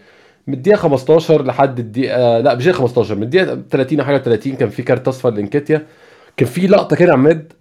[0.48, 4.56] من الدقيقة 15 لحد الدقيقه لا مش الدقيقه 15 من الدقيقة 30 أو حاجة 30
[4.56, 5.86] كان في كارت أصفر لإنكيتيا.
[6.38, 7.54] كان في لقطة كده عماد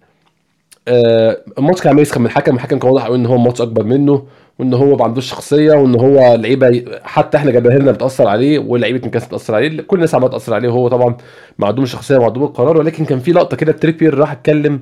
[0.87, 3.83] آه، الماتش كان عمال يسخن من الحكم الحكم كان واضح قوي إن هو الماتش أكبر
[3.83, 4.25] منه.
[4.59, 9.27] وإن هو ما عندوش شخصية وإن هو لعيبة حتى إحنا جماهيرنا بتأثر عليه ولعيبة نيوكاسل
[9.27, 11.17] بتأثر عليه كل الناس عمالة تأثر عليه وهو طبعا
[11.59, 14.79] معدوم الشخصيه ومعدوم القرار ولكن كان في لقطة كده تريبير راح اتكلم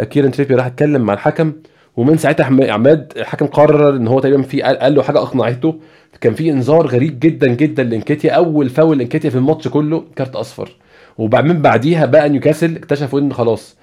[0.00, 1.52] كيرن تريبير راح اتكلم مع الحكم
[1.96, 5.74] ومن ساعتها عماد الحكم قرر إن هو تقريبا في قال, له حاجة أقنعته
[6.20, 10.76] كان في إنذار غريب جدا جدا لإنكيتيا أول فاول لانكيتيا في الماتش كله card أصفر.
[11.18, 13.76] وبعدين بعديها بقى نيوكاسل اكتشفوا إن خلاص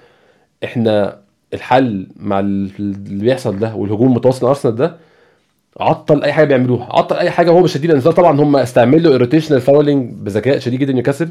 [0.64, 1.16] إحنا
[1.54, 4.96] الحل مع ال- اللي بيحصل ده والهجوم المتواصل لارسنال ده
[5.80, 6.86] عطل أي حاجة بيعملوها.
[6.90, 8.12] عطل أي حاجة هو مش هيدي الانذار.
[8.12, 11.28] طبعا هم استعملوا ال rotational fouling بذكاء شديد جدا نيوكاسل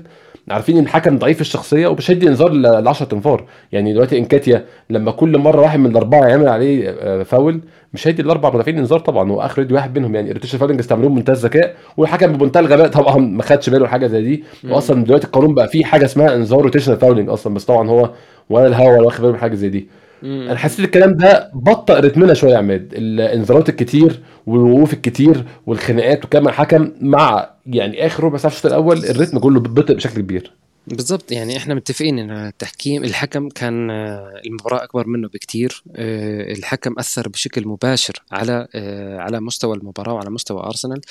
[0.52, 5.12] عارفين إن الحكم ضعيف الشخصية ومش هيدي انذار ل 10 تنفار يعني دلوقتي إنكيتيا لما
[5.12, 7.62] كل مرة واحد من الأربعة يعمل عليه آه، فاول
[7.94, 9.32] مش هيدي الاربع مدافعين انذار طبعا.
[9.32, 11.76] هو آخر يدي واحد منهم يعني rotation fouling استعملوه بمنتهى الذكاء.
[11.98, 14.44] والحكم بمنتهى الغباء طبعا ما خدش باله حاجة زي دي.
[14.70, 18.10] واصلا دلوقتي القانون بقى فيه حاجة اسمها انذار rotation fouling أصلا بس طبعا هو
[18.50, 19.88] ولا الهوا ولا واخد باله من حاجة زي دي.
[20.24, 22.94] أنا حسيت الكلام ده بطأ ال rhythm بتاعنا شوية يا عماد.
[22.94, 29.11] الانذارات الكتير والوقوف الكتير والخناقات وكلام الحكم مع يعني آخر ربع ساعة الشوط الأول ال
[29.11, 30.52] rhythm كله بطئ بشكل كبير.
[30.88, 31.32] بالضبط.
[31.32, 35.84] يعني إحنا متفقين إن التحكيم الحكم كان آه، المباراة أكبر منه بكتير.
[35.96, 41.02] آه، الحكم أثر بشكل مباشر على آه، على مستوى المباراة وعلى مستوى أرسنال.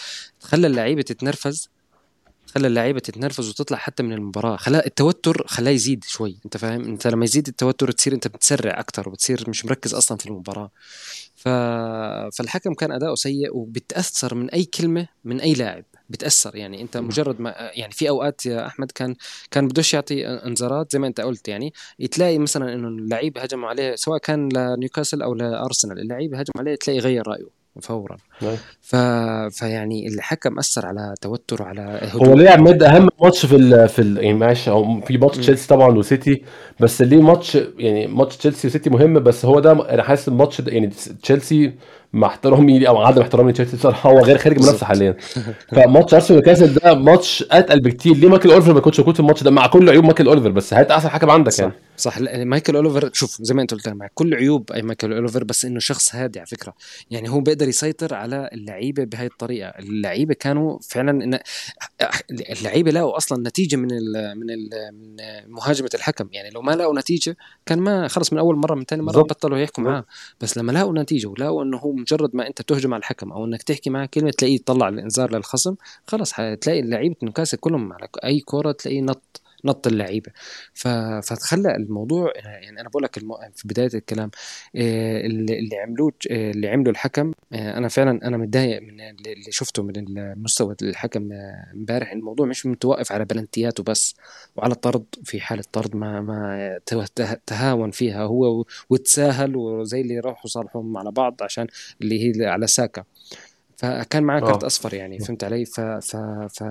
[0.40, 1.68] خلى اللعيبة تتنرفز.
[2.55, 4.57] خلى اللعيبة تتنرفز وتطلع حتى من المباراة.
[4.57, 9.09] خلى التوتر خلاه يزيد شوي انت فاهم؟ انت لما يزيد التوتر تصير انت بتسرع أكثر
[9.09, 10.71] وبتصير مش مركز أصلا في المباراة.
[11.37, 11.49] ف...
[12.37, 16.57] فالحكم كان أداؤه سيء وبتأثر من أي كلمة من أي لاعب بتأثر.
[16.57, 19.15] يعني أنت مجرد ما يعني في أوقات يا أحمد كان
[19.51, 21.49] كان بدوش يعطي أنذارات زي ما أنت قلت.
[21.49, 21.73] يعني
[22.11, 26.99] تلاقي مثلا إنه اللعيب هجموا عليه سواء كان لنيوكاسل أو لارسنال اللعيب هجم عليه تلاقي
[26.99, 28.17] غير رأيه فورا.
[28.81, 28.96] ف...
[29.50, 32.26] فيعني الحكم أثر على توتر على هدوء.
[32.26, 33.88] هو ليه عماد أهم ماتش في ال...
[33.88, 34.16] في ال...
[34.16, 34.68] يعني معلش
[35.07, 36.42] في ماتش تشيلسي طبعا وسيتي
[36.81, 40.90] بس ليه ماتش يعني ماتش تشيلسي وسيتي مهم بس هو ده أنا حاسس الماتش يعني
[41.22, 41.72] تشيلسي
[42.12, 45.16] مع احترامي أو عدم احترامي لتشيلسي بصراحة هو غير خارج المنافسه حاليا.
[45.76, 48.16] فماتش أرسنال ونيوكاسل ده ماتش أتقل بكتير.
[48.16, 50.74] ليه مايكل أوليفر ما كنتش موجود في الماتش ده؟ مع كل عيوب مايكل أوليفر بس
[50.74, 51.61] هات أحسن حكم عندك صح.
[51.61, 51.74] يعني.
[51.96, 52.18] صح.
[52.20, 55.78] مايكل أوليفر شوف زي ما أنت قلت مع كل عيوب اي مايكل أوليفر بس إنه
[55.81, 56.74] شخص هادي على فكرة.
[57.11, 59.68] يعني هو بيقدر يسيطر على اللعيبة بهي الطريقة.
[59.68, 61.38] اللعيبة كانوا فعلا إن
[62.51, 65.16] اللعيبة لقوا أصلا نتيجة من ال من ال من
[65.53, 66.29] مهاجمة الحكم.
[66.33, 69.59] يعني لو ما لقوا نتيجة كان ما خلص من أول مرة من ثاني مرة بطلوا
[69.59, 70.05] يحكوا معاه.
[70.40, 73.62] بس لما لقوا نتيجة ولقوا إنه هو مجرد ما أنت تهجم على الحكم أو إنك
[73.62, 75.75] تحكي معاه كلمة تلاقيه يطلع الإنذار للخصم
[76.07, 79.41] خلص حتلاقي لعيبه نيوكاسل كلهم على أي كورة تلاقيه نط.
[79.64, 80.33] نط اللعيبة.
[80.75, 83.18] فتخلى الموضوع يعني أنا بقول لك
[83.55, 84.31] في بداية الكلام
[84.77, 89.83] آه، اللي عملوه آه، اللي عمله الحكم آه، أنا فعلا أنا متضايق من اللي شفته
[89.83, 90.05] من
[90.42, 91.29] مستوى الحكم
[91.75, 92.12] امبارح.
[92.12, 94.14] الموضوع مش متوقف على بلنتياته بس
[94.57, 96.79] وعلى الطرد في حالة طرد ما ما
[97.46, 101.66] تهاون فيها هو وتساهل وزي اللي راحوا صالحهم على بعض عشان
[102.03, 103.05] اللي هي على ساكا.
[103.83, 104.66] فكان معاه كارت آه.
[104.66, 106.16] أصفر يعني فهمت علي؟ ف ف
[106.55, 106.62] ف,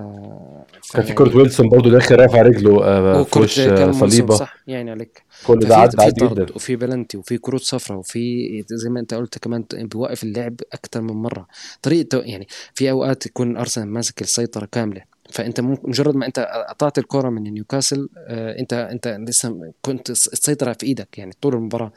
[0.92, 4.34] كان في كورت ويلسون برضه داخل رافع رجله آه في وش صليبة.
[4.34, 5.22] صح؟ يعني عليك.
[5.46, 6.46] كل ده عدى عادي جدا.
[6.54, 11.14] وفي بلنتي وفي كروت صفراء وفي زي ما انت قلت كمان بيوقف اللعب أكثر من
[11.14, 11.46] مرة.
[11.82, 17.28] طريقة يعني في أوقات يكون أرسنال ماسك السيطرة كاملة فأنت مجرد ما أنت قطعت الكرة
[17.28, 21.92] من نيوكاسل آه، أنت أنت لسه كنت السيطره في إيدك يعني طول المباراة.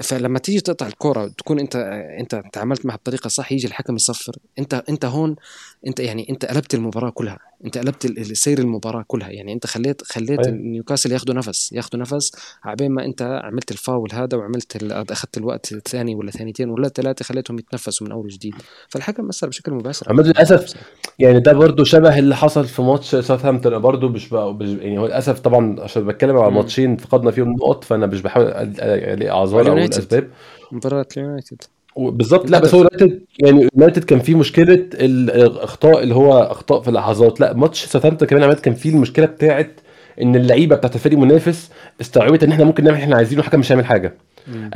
[0.00, 1.76] فلما تيجي تقطع الكرة تكون أنت
[2.20, 4.36] أنت تعاملت معها بطريقة صح يجي الحكم يصفر.
[4.58, 5.36] أنت أنت هون
[5.86, 10.46] انت يعني انت قلبت المباراة كلها انت قلبت سير المباراة كلها يعني انت خليت خليت
[10.46, 10.54] أيه.
[10.54, 12.32] نيوكاسل ياخذوا نفس ياخذوا نفس
[12.64, 17.58] عبين ما انت عملت الفاول هذا وعملت أخذت الوقت الثاني ولا ثانيتين ولا ثلاثة خليتهم
[17.58, 18.54] يتنفسوا من أول وجديد.
[18.88, 20.06] فالحكم أثر بشكل مباشر.
[20.10, 20.74] عمد للأسف
[21.18, 23.78] يعني ده برضه شبه اللي حصل في ماتش ساوثهامبتون.
[23.78, 28.22] برضه مش يعني هو للأسف طبعا عشان بتكلم على ماتشين فقدنا فيهم نقط فأنا مش
[28.22, 30.30] بحاول الاقي اعذار أو الأسباب.
[30.72, 31.62] مباراة اليونايتد.
[31.96, 32.50] بالظبط.
[32.50, 37.40] لا بس هو يونايتد يعني يونايتد كان فيه مشكلة الأخطاء اللي هو أخطاء في اللحظات.
[37.40, 39.70] لا ماتش ساوثهامبتون كمان عماد كان فيه المشكلة بتاعت
[40.22, 43.84] إن اللعيبة بتاعت الفريق المنافس استوعبت إن إحنا ممكن نعمل إحنا عايزينه والحكم مش هيعمل
[43.86, 44.14] حاجة.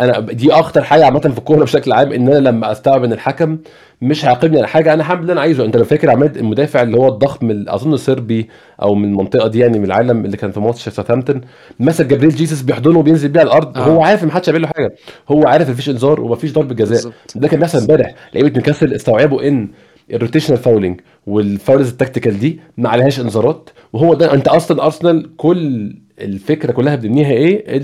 [0.00, 3.58] أنا دي أخطر حاجة عامة في الكورة بشكل عام إن أنا لما أستوعب إن الحكم
[4.02, 4.94] مش هيعاقبني على حاجة.
[4.94, 5.64] أنا هعمل اللي أنا عايزه.
[5.64, 8.48] أنت لو فاكر عماد المدافع اللي هو الضخم أظن صربي
[8.82, 11.40] أو من المنطقة دي يعني من العالم اللي كان في ماتش ساوثهامبتون
[11.80, 13.78] مسك جبريل جيسس بيحضنه وبينزل بيه على الأرض.
[13.78, 13.80] آه.
[13.80, 14.94] هو عارف ان محدش هيعمل له حاجة.
[15.28, 17.12] هو عارف مفيش إنذار ومفيش ضربه جزاء.
[17.34, 18.14] ده كان بيحصل امبارح.
[18.34, 19.68] لعيبة نيوكاسل استوعبوا إن
[20.12, 23.70] ال rotational fouling وال fouls ال tactical دي ما عليهاش إنذارات.
[23.92, 27.76] وهو ده أنت أصلا أرسنال كل الفكرة كلها بنبنيها إيه؟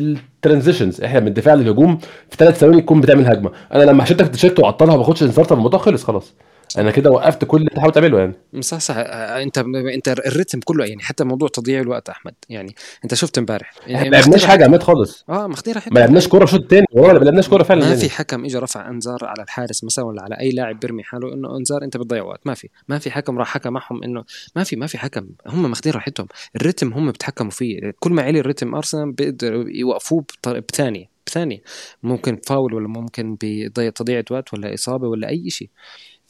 [0.47, 1.99] ال transitions إحنا من الدفاع للهجوم
[2.31, 3.51] في ثلاث ثواني تكون بتعمل هجمة.
[3.75, 6.33] أنا لما شلتك تيشيرت وعطلها ما باخدش إنذار طب الموضوع خلص خلاص.
[6.79, 8.35] أنا كده وقفت كل اللي تحاول تعمله يعني.
[8.61, 8.95] صح صح.
[8.97, 9.59] انت
[9.95, 13.73] انت الريتم كله يعني حتى موضوع تضييع الوقت أحمد يعني انت شفت امبارح.
[13.87, 15.25] يعني ما لعبناش حاجة عماد خالص.
[15.29, 18.01] آه مخديره ما لعبناش كورة شوط تاني والله ما لعبناش كورة فعلا ما يعني.
[18.01, 21.57] في حكم اجى رفع أنذار على الحارس مثلا ولا على أي لاعب بيرمي حاله إنه
[21.57, 22.41] أنذار أنت بتضيع وقت.
[22.47, 24.25] ما في ما في حكم راح حكى معهم إنه
[24.57, 25.29] ما في ما في حكم.
[25.47, 27.95] هم ماخذين راحتهم الريتم هم بيتحكموا فيه.
[28.01, 31.63] كل ما علي الريتم أرسنال بيقدروا يوقفوه بثانية بثانية.
[32.03, 35.69] ممكن فاول ولا ممكن بتضييع وقت ولا إصابة ولا أي شيء.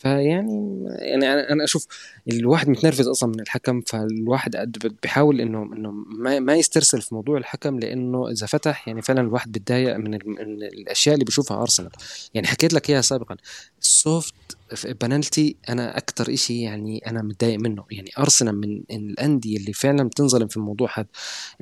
[0.03, 1.87] فيعني يعني أنا أشوف
[2.33, 7.79] الواحد متنرفز أصلا من الحكم فالواحد بيحاول انه إنه ما, ما يسترسل في موضوع الحكم
[7.79, 11.91] لأنه إذا فتح يعني فعلا الواحد بيتضايق من, من الأشياء اللي بيشوفها أرسنال.
[12.35, 13.37] يعني حكيت لك إياها سابقا.
[13.83, 14.35] ال soft
[15.01, 17.85] penalty أنا أكثر إشي يعني أنا متضايق منه.
[17.91, 21.07] يعني أرسنال من الأندية اللي فعلا بتنظلم في الموضوع هذا.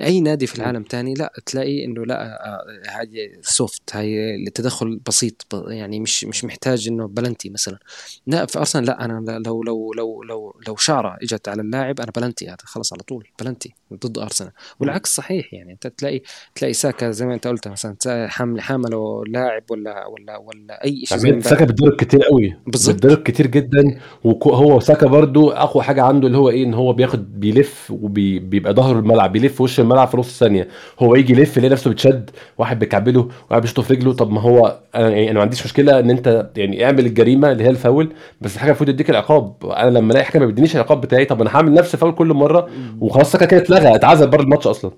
[0.00, 5.46] أي نادي في العالم تاني لا تلاقي إنه لا آه، هاي soft هاي التدخل بسيط
[5.68, 7.78] يعني مش مش محتاج إنه بلنتي مثلا.
[8.26, 12.12] لا في أرسنال لا أنا لو لو لو لو لو شعرة إجت على اللاعب أنا
[12.16, 13.74] بلنتي هذا خلص على طول بلنتي
[14.06, 14.50] ضد أرسنال.
[14.80, 16.20] والعكس صحيح يعني أنت تلاقي
[16.54, 17.96] تلاقي ساكا زي ما أنت قلت مثلا
[18.28, 22.94] حامل حامله لاعب ولا ولا ولا أي شيء ساكا بتضرب كتير قوي بالظبط.
[22.94, 27.40] بيتضرب كتير جدا وهو ساكا برضو أقوى حاجة عنده اللي هو إيه إن هو بياخد
[27.40, 30.68] بيلف وبيبقى ظهره الملعب بيلف وش الملعب في نص ثانية.
[31.00, 34.12] هو يجي يلف يلاقي نفسه بيتشد واحد بيكعبله واحد بيشطف رجله.
[34.12, 37.64] طب ما هو أنا يعني أنا ما عنديش مشكلة إن أنت يعني اعمل الجريمة اللي
[37.64, 39.64] هي الفاول بس الحاجة المفروض يديك العقاب.
[39.64, 42.68] أنا لما ألاقي حاجة ما بيدينيش العقاب بتاعي طب أنا هعمل نفس الفاول كل مرة
[43.00, 44.90] وخلاص ساكا كده اتلغى اتعزل بره الماتش أصلا.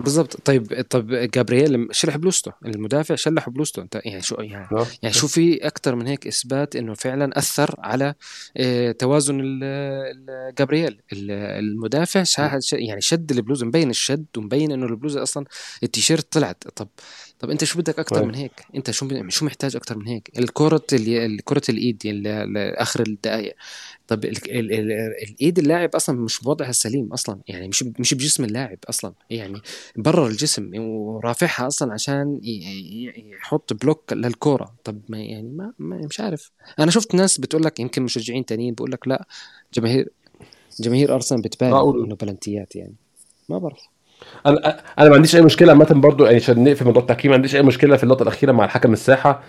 [0.00, 0.40] بالضبط.
[0.44, 3.82] طيب طب جابرييل شلح بلوزته المدافع شلح بلوزته.
[3.82, 4.86] انت يعني شو يعني آه.
[5.02, 8.14] يعني شو في أكثر من هيك إثبات إنه فعلا أثر على
[8.56, 9.60] آه، توازن
[10.58, 12.24] جابرييل؟ المدافع
[12.72, 15.44] يعني شد البلوزه مبين الشد ومبين إنه البلوزه أصلا
[15.82, 16.64] التيشيرت طلعت.
[16.76, 16.88] طب
[17.40, 18.24] طب انت شو بدك أكثر طيب.
[18.24, 23.00] من هيك؟ انت شو شو محتاج أكثر من هيك؟ الكرة اللي كرة الإيد اللي آخر
[23.00, 23.54] الدقائق
[24.08, 24.92] طب ال ال ال
[25.28, 29.60] الإيد اللاعب أصلا مش بوضعها السليم أصلا يعني مش مش بجسم اللاعب أصلا يعني
[29.96, 34.74] برا الجسم ورافعها أصلا عشان يحط بلوك للكورة.
[34.84, 36.50] طب ما يعني ما, ما مش عارف.
[36.78, 39.26] أنا شفت ناس بتقول لك يمكن مشجعين تانيين بقول لك لا
[39.74, 40.08] جماهير
[40.80, 42.94] جماهير أرسنال بتبالغ إنه بلنتيات يعني.
[43.48, 43.88] ما بعرف.
[44.46, 47.56] أنا أنا ما عنديش أي مشكلة عامة برضو يعني عشان نقفل موضوع التحكيم ما عنديش
[47.56, 49.40] أي مشكلة في اللقطة الأخيرة مع الحكم الساحة.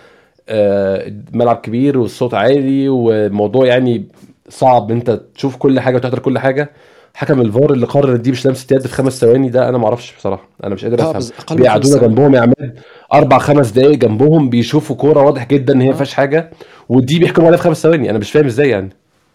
[0.48, 4.04] آه، ملعب كبير والصوت عالي والموضوع يعني
[4.48, 6.70] صعب أنت تشوف كل حاجة وتحضر كل حاجة.
[7.14, 10.14] حكم الفار اللي قرر دي مش لمسة يد في خمس ثواني ده أنا ما أعرفش
[10.18, 11.56] بصراحة أنا مش قادر أفهم.
[11.56, 12.78] بيقعدونا جنبهم يا عماد
[13.14, 16.50] أربع خمس دقائق جنبهم بيشوفوا كورة واضح جدا إن هي ما فيهاش حاجة
[16.88, 18.90] ودي بيحكموا عليها في خمس ثواني أنا مش فاهم إزاي يعني.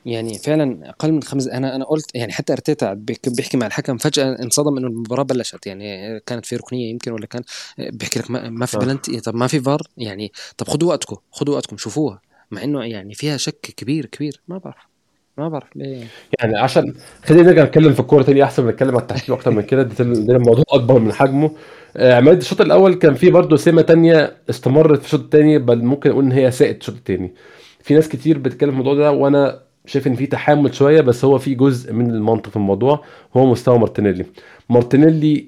[0.08, 2.94] يعني فعلا أقل من خمس أنا أنا قلت يعني حتى أرتيتا
[3.28, 5.68] بيحكي مع الحكم فجأة انصدم إنه المباراة بلشت.
[5.68, 7.42] يعني كانت في ركنية يمكن ولا كان
[7.78, 11.56] بيحكي لك ما, ما في بلنتي طب ما في فار يعني طب خذوا وقتكم خذوا
[11.56, 12.22] وقتكم شوفوها.
[12.52, 14.42] مع إنه يعني فيها شك كبير كبير.
[14.48, 14.88] ما بعرف
[15.38, 16.04] ما بعرف ليه
[16.40, 16.58] يعني.
[16.58, 16.94] عشان
[17.26, 19.84] خلينا نرجع نتكلم في الكورة تاني أحسن من نتكلم على التحكيم أكتر من كده.
[19.84, 21.52] ده الموضوع أكبر من حجمه.
[21.98, 26.10] آه، عماد الشوط الأول كان فيه برضه سمه تانية استمرت في الشوط الثاني بل ممكن
[26.10, 27.34] أقول إن هي ساءت الشوط الثاني
[27.84, 31.38] في ناس كتير بتتكلم في الموضوع ده وأنا شايف إن في تحامل شوية بس هو
[31.38, 33.04] في جزء من المنطق في الموضوع
[33.38, 34.26] هو مستوى مارتينيلي.
[34.70, 35.46] مارتينيلي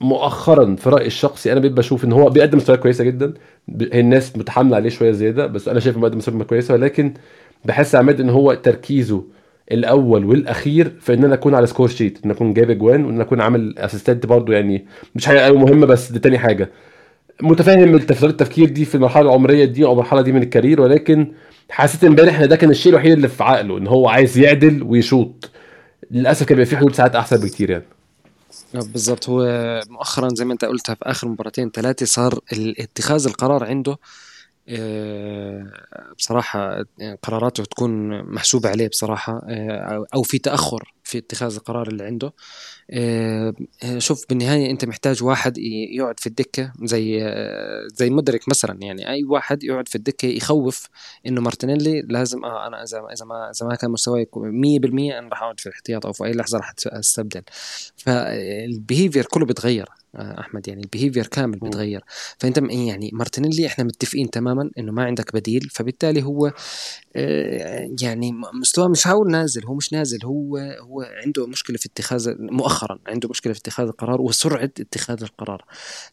[0.00, 3.34] مؤخرا في رأيي الشخصي أنا بقيت بشوف إن هو بيقدم مستويات كويسة جدا
[3.70, 7.14] الناس متحامله عليه شوية زيادة بس أنا شايف انه بيقدم مستويات كويسة ولكن
[7.64, 9.24] بحس عماد إن هو تركيزه
[9.72, 13.40] الأول والأخير في إن أنا أكون على score sheet إن أكون جايب أجوان وإن أكون
[13.40, 16.70] عامل assist برضو يعني مش حاجة مهمة بس دي تاني حاجة.
[17.42, 21.32] متفاهم التفكير دي في المرحلة العمرية دي أو المرحلة دي من ال career ولكن
[21.70, 25.50] حسيت امبارح إن ده كان الشيء الوحيد اللي في عقله إن هو عايز يعدل ويشوط.
[26.10, 27.84] للأسف كان في حلول ساعات أحسن بكتير يعني.
[28.74, 29.44] آه، بالضبط هو
[29.88, 32.38] مؤخرا زي ما أنت قلتها في آخر مباراتين ثلاثة صار
[32.78, 33.96] اتخاذ القرار عنده
[34.68, 35.66] آه،
[36.18, 36.84] بصراحة
[37.22, 42.32] قراراته تكون محسوبة عليه بصراحة آه، أو في تأخر في اتخاذ القرار اللي عنده.
[43.98, 48.78] شوف بالنهاية أنت محتاج واحد يقعد في الدكة زي آه، زي مدرك مثلا.
[48.82, 50.88] يعني أي واحد يقعد في الدكة يخوف
[51.26, 55.60] إنه مارتينيلي لازم آه أنا إذا ما إذا ما كان مستواي 100% أنا راح أقعد
[55.60, 57.42] في الاحتياط أو في أي لحظة راح أستبدل.
[58.04, 60.68] فال behavior كله بيتغير آه، أحمد.
[60.68, 62.04] يعني ال behavior كامل بيتغير.
[62.38, 65.68] فأنت يعني مارتينيلي إحنا متفقين تماما إنه ما عندك بديل.
[65.72, 66.52] فبالتالي هو
[68.02, 70.18] يعني مستواه مش هقول نازل هو مش نازل.
[70.24, 75.64] هو هو عنده مشكلة في اتخاذ مؤخرا عنده مشكلة في اتخاذ القرار وسرعة اتخاذ القرار.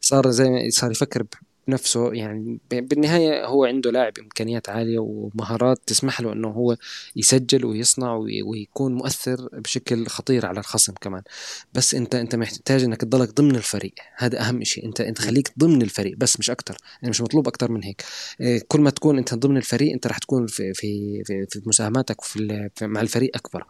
[0.01, 1.23] صار زي صار يفكر
[1.69, 6.77] نفسه يعني بالنهاية هو عنده لاعب إمكانيات عالية ومهارات تسمح له أنه هو
[7.15, 8.13] يسجل ويصنع
[8.45, 11.21] ويكون مؤثر بشكل خطير على الخصم كمان.
[11.73, 13.93] بس أنت أنت محتاج أنك تضلك ضمن الفريق.
[14.17, 16.77] هذا أهم شيء أنت أنت خليك ضمن الفريق بس مش أكتر.
[17.01, 18.03] يعني مش مطلوب أكتر من هيك.
[18.41, 22.21] آه، كل ما تكون أنت ضمن الفريق أنت راح تكون في في في, في مساهماتك
[22.21, 23.63] في مع الفريق أكبر.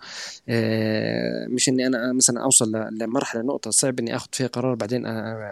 [0.49, 5.05] آه، مش إني أنا مثلا أوصل لمرحلة نقطة صعب إني أخذ فيها قرار بعدين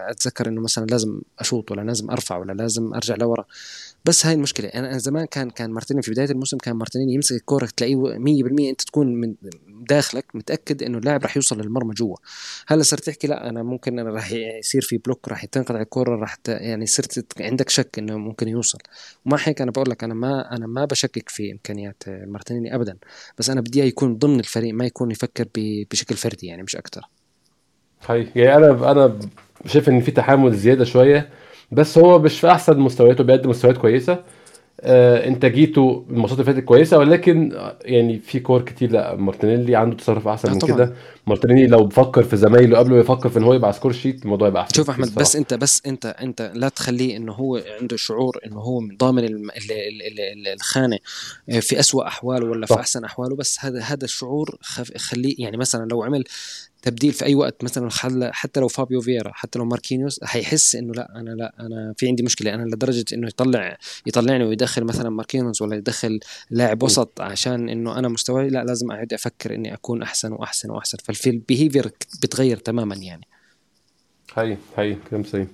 [0.09, 2.34] أتذكر إنه مثلا لازم أشوط ولا لازم أرفع.
[2.37, 3.45] ولا لازم أرجع لورا.
[4.05, 7.69] بس هاي المشكلة أنا زمان كان كان مارتينيلي في بداية الموسم كان مارتينيلي يمسك الكورة
[7.77, 9.35] تلاقيه 100% أنت تكون من
[9.89, 12.15] داخلك متأكد إنه اللاعب راح يوصل للمرمى جوا.
[12.67, 16.37] هلأ صرت تحكي لا أنا ممكن أنا راح يصير في block راح تنقطع الكورة راح
[16.47, 18.79] يعني صرت عندك شك إنه ممكن يوصل.
[19.25, 22.97] ومع هيك أنا بقول لك أنا ما أنا ما بشكك في إمكانيات مارتينيلي ابدا.
[23.37, 25.47] بس أنا بدي يكون ضمن الفريق ما يكون يفكر
[25.91, 27.09] بشكل فردي يعني مش أكثر
[28.07, 29.19] هاي يعني أنا أنا
[29.65, 31.29] شايف إن في تحامل زيادة شوية.
[31.71, 34.23] بس هو مش في أحسن مستوياته بيقدم مستويات كويسة.
[34.81, 38.91] آه إنتاجيته الماتشات اللي فاتت كويسة ولكن آه، يعني في كور كتير.
[38.91, 40.93] لا مارتينيلي عنده تصرف أحسن من كده.
[41.27, 44.47] مارتينيلي لو بفكر في زمايله قبل ما يفكر في إن هو يبقى score sheet الموضوع
[44.47, 48.37] يبقى أحسن شوف أحمد بس أنت بس أنت أنت لا تخليه إنه هو عنده شعور
[48.45, 49.49] إنه هو ضامن
[50.53, 50.99] الخانة
[51.49, 53.35] آه، في أسوأ أحواله ولا في أحسن أحواله.
[53.35, 54.57] بس هذا هذا الشعور
[54.97, 56.23] خليه يعني مثلا لو عمل
[56.85, 57.89] تبديل في أي وقت مثلا
[58.31, 62.23] حتى لو فابيو فييرا حتى لو ماركينيوس هيحس إنه لأ أنا لأ أنا في عندي
[62.23, 62.53] مشكلة.
[62.53, 66.19] أنا لدرجة إنه يطلع يطلعني ويدخل مثلا ماركينيوس ولا يدخل
[66.49, 66.83] لاعب.
[66.83, 70.97] وسط عشان إنه أنا مستواي لأ لازم أقعد أفكر إني أكون أحسن وأحسن وأحسن.
[71.03, 71.91] فالفي ال behavior
[72.23, 73.27] بتغير تماما يعني.
[74.35, 75.47] هي هي كلام سليم.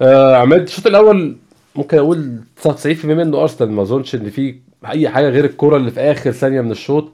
[0.00, 1.36] آه عماد الشوط الأول
[1.74, 6.00] ممكن أقول 99% منه أرسنال ما أظنش إن في أي حاجة غير الكره اللي في
[6.00, 7.12] آخر ثانية من الشوط.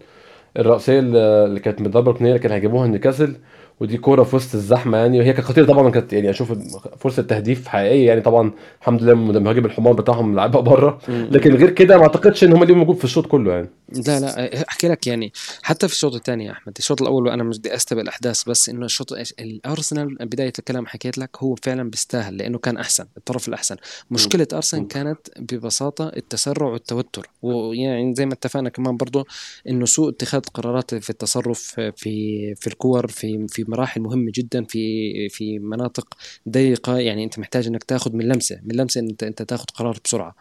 [0.58, 3.36] الرأسية اللي كانت من ضربة اللي كان هيجيبوها نيوكاسل
[3.80, 5.18] ودي كورة في وسط الزحمة يعني.
[5.18, 6.52] وهي كانت خطيرة طبعا كانت يعني أشوف
[6.98, 8.20] فرصة تهديف حقيقية يعني.
[8.20, 10.98] طبعا الحمد لله المهاجم الحمار بتاعهم لعبها بره.
[11.08, 13.68] لكن غير كده ما أعتقدش إن هم ليهم موجود في الشوط كله يعني.
[14.06, 17.58] لا لا أحكي لك يعني حتى في الشوط الثاني يا أحمد الشوط الأول أنا مش
[17.58, 22.58] بدي استبق الأحداث بس إنه الشوط الأرسنال بداية الكلام حكيت لك هو فعلا بيستاهل لأنه
[22.58, 23.76] كان أحسن الطرف الأحسن.
[24.10, 27.30] مشكلة أرسنال كانت ببساطة التسرع والتوتر.
[27.42, 29.26] ويعني زي ما اتفقنا كمان برضه
[29.68, 31.60] إنه سوء اتخاذ قرارات في التصرف
[31.96, 36.14] في في الكور في في مراحل مهمة جدا في في مناطق
[36.48, 36.98] ضيقة.
[36.98, 40.34] يعني أنت محتاج إنك تأخذ من لمسة من لمسة أنت أنت تأخذ قرار بسرعة.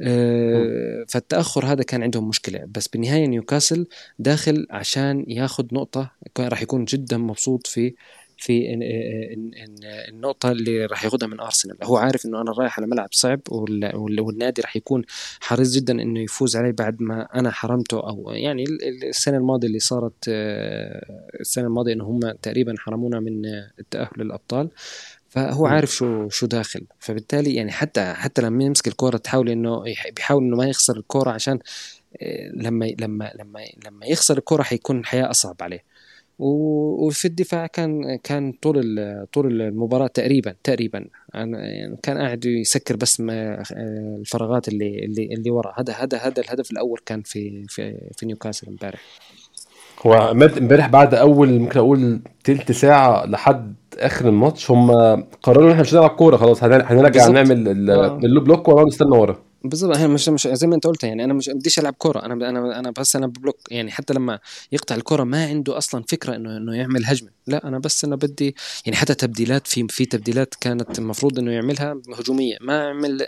[0.00, 2.64] آه، فالتأخر هذا كان عندهم مشكلة.
[2.68, 3.86] بس بالنهاية نيوكاسل
[4.18, 7.94] داخل عشان ياخذ نقطة راح يكون جدا مبسوط في
[8.38, 12.86] في إن- إن- النقطة اللي راح ياخذها من أرسنال هو عارف إنه أنا رايح على
[12.88, 15.02] ملعب صعب وال- وال- والنادي راح يكون
[15.40, 19.68] حريص جدا إنه يفوز علي بعد ما أنا حرمته أو يعني ال- ال- السنة الماضية
[19.68, 24.68] اللي صارت آه، السنة الماضية إنه هم تقريبا حرمونا من آه، التأهل للأبطال.
[25.28, 25.66] فهو.
[25.66, 26.86] عارف شو شو داخل.
[26.98, 31.30] فبالتالي يعني حتى حتى لما يمسك الكرة تحاول إنه يح- بيحاول إنه ما يخسر الكرة
[31.30, 31.58] عشان
[32.22, 35.95] آه، لما لما لما لما يخسر الكرة حيكون الحياة أصعب عليه.
[36.38, 38.98] وفي الدفاع كان كان طول
[39.32, 41.04] طول المباراة تقريبا تقريبا.
[41.34, 45.72] يعني كان قاعد يسكر بس ما آه، الفراغات اللي اللي اللي ورا.
[45.80, 49.00] هذا هذا هذا الهدف الأول كان في في في نيوكاسل امبارح.
[50.06, 54.90] هو عماد امبارح بعد أول ممكن أقول تلت ساعة لحد آخر الماتش هم
[55.42, 56.64] قرروا إن إحنا مش هنلعب كورة خلاص.
[56.64, 57.90] هن- هنرجع نعمل ال-
[58.24, 59.38] ال low block ونقعد نستنى ورا.
[59.68, 62.24] بالضبط هي مش مش زي ما أنت قلت يعني أنا مش بديش ألعب كورة.
[62.24, 64.38] أنا أنا أنا بس أنا ب block يعني حتى لما
[64.72, 67.30] يقطع الكره ما عنده أصلا فكرة انه إنه يعمل هجمة.
[67.46, 72.00] لا أنا بس أنا بدي يعني حتى تبديلات في في تبديلات كانت المفروض إنه يعملها
[72.18, 72.56] هجومية.
[72.60, 73.26] ما عمل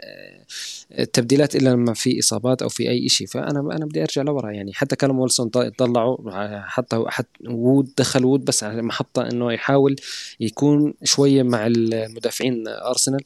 [0.93, 4.51] آه، تبديلات إلا لما في إصابات أو في أي شيء فأنا أنا بدي أرجع لورا
[4.51, 4.73] يعني.
[4.75, 6.17] حتى كالوم ويلسون طلعوا
[6.61, 9.97] حتى حتى وود دخل وود بس على محطة إنه يحاول
[10.41, 13.21] يكون شوية مع المدافعين أرسنال.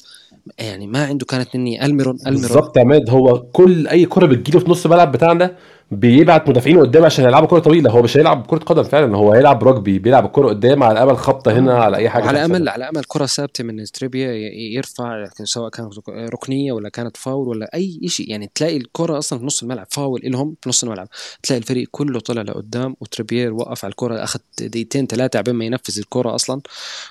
[0.59, 1.85] يعني ما عنده كانت مني.
[1.85, 2.43] ألميرون ألميرون.
[2.43, 5.57] بالظبط يا عماد هو كل أي كرة بتجيله في نص الملعب بتاعنا
[5.93, 7.91] بيبعت مدافعين قدام عشان يلعبوا كرة طويلة.
[7.91, 11.53] هو مش هيلعب كرة قدم فعلا هو هيلعب رugby بيلعب الكرة قدام على امل خبطة
[11.53, 12.55] هنا على أي حاجة وعلى تحصل.
[12.55, 14.33] أمل على أمل كرة ثابتة من تريبيا
[14.75, 19.45] يرفع سواء كانت ركنية ولا كانت فاول ولا أي شيء يعني تلاقي الكرة أصلا في
[19.45, 21.09] نص الملعب فاول لهم في نص الملعب.
[21.43, 25.99] تلاقي الفريق كله طلع لقدام وتريبير وقف على الكرة أخذ دقيقتين ثلاثة عبين ما ينفذ
[25.99, 26.61] الكرة أصلا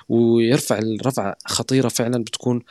[0.08, 2.24] ويرفع الرفعة خطيرة فعلا.
[2.24, 2.62] بتكون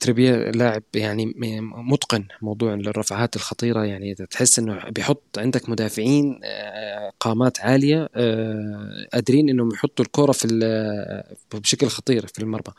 [0.00, 1.34] تريبير لاعب يعني
[1.76, 3.84] متقن موضوع الرفعات الخطيرة.
[3.84, 10.44] يعني تحس إنه بيحط عندك مدافعين آه، قامات عالية آه، قادرين إنهم يحطوا الكرة في
[10.44, 11.22] ال-
[11.54, 12.74] بشكل خطير في المرمى.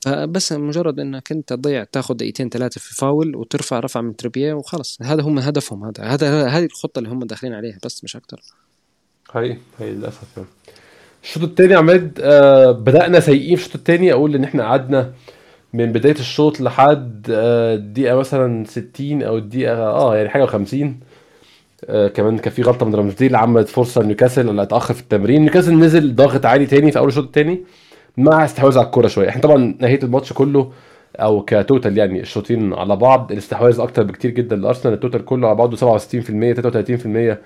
[0.00, 4.98] فبس مجرد إنك أنت تضيع تاخذ دقيقتين ثلاثة في فاول وترفع رفعه من تريبيه وخلص
[5.02, 8.40] هذا هم هدفهم هذا هذا هذه الخطة اللي هم داخلين عليها بس مش أكثر
[9.32, 10.48] هي هي للأسف يعني.
[11.24, 13.54] الشوط التاني يا عماد آه بدأنا سيئين.
[13.54, 15.12] الشوط التاني أقول إن إحنا قعدنا
[15.72, 20.86] من بداية الشوط لحد آه الدقيقة مثلا 60 أو الدقيقة آه يعني حاجة و50
[21.88, 25.42] آه كمان كان في غلطة من رامسديل عملت فرصة لنيوكاسل اللي اتأخر في التمرير.
[25.42, 27.60] نيوكاسل نزل ضاغط عالي تاني في أول الشوط التاني
[28.16, 29.28] مع استحواذ على الكورة شوية.
[29.28, 30.72] إحنا طبعا نهاية الماتش كله
[31.16, 35.46] أو ك total يعني الشوطين على بعض الاستحواذ أكتر بكتير جدا لأرسنال ال total كله
[35.48, 35.98] على بعضه 67%
[37.34, 37.38] 33%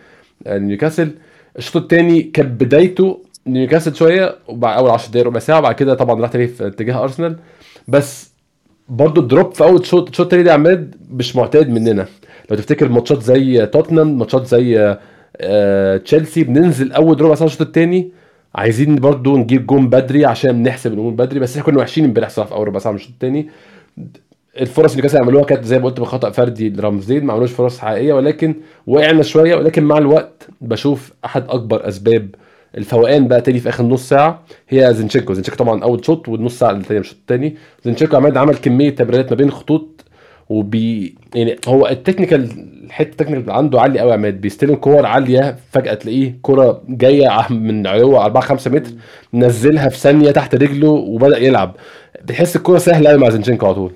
[0.48, 1.10] نيوكاسل.
[1.58, 6.20] الشوط الثاني كان بدايته نيوكاسل شوية وبعد أول 10 دقايق ربع ساعة وبعد كده طبعا
[6.20, 7.36] راح تاني في اتجاه أرسنال.
[7.88, 8.30] بس
[8.88, 12.06] برضو ال drop في أول شوط الشوط الثاني ده عماد مش معتاد مننا.
[12.50, 14.96] لو تفتكر ماتشات زي توتنهام ماتشات زي
[15.40, 18.10] آه، تشيلسي بننزل أول ربع ساعة الشوط الثاني
[18.54, 22.48] عايزين برضو نجيب جون بدري عشان نحسب الأمور بدري بس إحنا كنا وحشين امبارح صراحة
[22.48, 23.48] في أول ربع ساعة من الشوط الثاني
[24.60, 28.12] الفرص اللي كانوا عملوها كانت زي ما قلت بخطأ فردي لرمزين ما عملوش فرص حقيقية
[28.12, 28.54] ولكن
[28.86, 32.28] وقعنا شوية ولكن مع الوقت بشوف أحد أكبر أسباب
[32.78, 35.32] الفوقان بقى تاني في آخر نص ساعة هي زينشينكو.
[35.34, 39.36] زينشينكو طبعا أول شوط والنص ساعة الثانية مش الثاني زينشينكو عماد عمل كمية تمريرات ما
[39.36, 40.04] بين الخطوط
[40.48, 44.40] وبي يعني هو ال technical الحتة ال technical عنده عالية قوي يا عماد.
[44.40, 48.90] بيستلم كور عالية فجأة تلاقيه كورة جاية من علو 4 5 متر
[49.34, 51.76] نزلها في ثانية تحت رجله وبدأ يلعب.
[52.24, 53.92] بتحس الكره سهلة قوي مع زنشينكو على طول.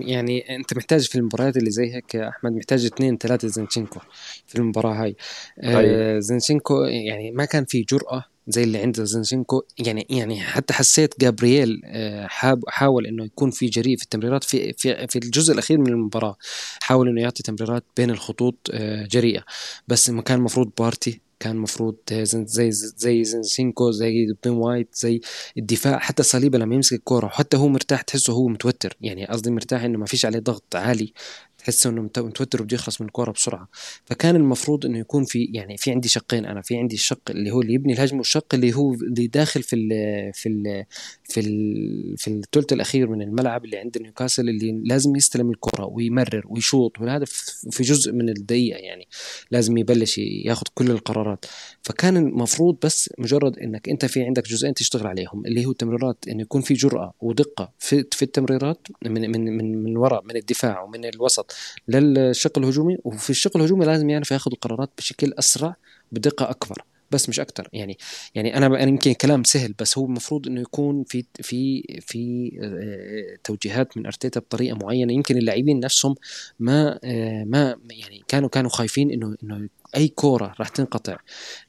[0.00, 4.00] يعني أنت محتاج في المباريات اللي زي هيك يا أحمد محتاج اثنين ثلاثة زنشينكو
[4.46, 5.16] في المباراة هاي.
[5.60, 11.20] آه زنشينكو يعني ما كان في جرأة زي اللي عند زنشينكو يعني يعني حتى حسيت
[11.20, 12.26] جابرييل آه،
[12.68, 16.36] حاول إنه يكون في جريء في التمريرات في في في الجزء الأخير من المباراة.
[16.82, 19.44] حاول إنه يعطي تمريرات بين الخطوط آه، جريئة.
[19.88, 25.20] بس ما كان المفروض بارتي كان المفروض زي زي زنشينكو زي بن وايت زي
[25.58, 25.98] الدفاع.
[25.98, 28.96] حتى صليبه لما يمسك الكورة وحتى هو مرتاح تحسه هو متوتر.
[29.00, 31.12] يعني قصدي مرتاح إنه ما فيش عليه ضغط عالي.
[31.60, 33.68] تحس إنه متوتر وبده يخلص من الكورة بسرعة.
[34.04, 37.60] فكان المفروض إنه يكون في يعني في عندي شقين أنا في عندي الشق اللي هو
[37.60, 39.88] اللي يبني الهجمة والشق اللي هو اللي داخل في ال
[40.34, 40.84] في ال
[41.24, 46.42] في ال في الثلث الأخير من الملعب اللي عند نيوكاسل اللي لازم يستلم الكره ويمرر
[46.48, 47.00] ويشوط.
[47.00, 47.24] وهذا
[47.70, 49.08] في جزء من الدقيقة يعني
[49.50, 51.44] لازم يبلش ياخذ كل القرارات.
[51.82, 56.42] فكان المفروض بس مجرد إنك أنت في عندك جزئين تشتغل عليهم اللي هو التمريرات انه
[56.42, 61.04] يكون في جرأة ودقة في في التمريرات من من من من وراء من الدفاع ومن
[61.04, 61.49] الوسط.
[61.88, 65.76] للشق الهجومي وفي الشق الهجومي لازم يعرف ياخذ القرارات بشكل أسرع
[66.12, 67.68] بدقة أكبر بس مش أكتر.
[67.72, 67.98] يعني
[68.34, 73.38] يعني أنا أنا يمكن كلام سهل بس هو المفروض إنه يكون في في في آه،
[73.44, 75.12] توجيهات من أرتيتا بطريقة معينة.
[75.12, 76.14] يمكن اللاعبين نفسهم
[76.58, 81.16] ما آه، ما يعني كانوا كانوا خايفين إنه إنه أي كورة راح تنقطع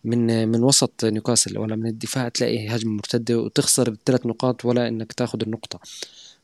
[0.04, 5.14] من من وسط نيوكاسل ولا من الدفاع تلاقي هجمة مرتدة وتخسر الثلاث نقاط ولا إنك
[5.14, 5.80] تاخذ النقطة.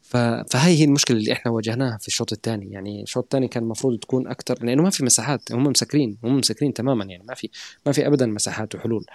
[0.08, 2.72] فهي هي المشكلة اللي إحنا واجهناها في الشوط الثاني.
[2.72, 6.74] يعني الشوط الثاني كان المفروض تكون أكثر لأنه ما في مساحات هم مسكرين هم مسكرين
[6.74, 7.50] تماما يعني ما في
[7.86, 9.06] ما في ابدا مساحات وحلول.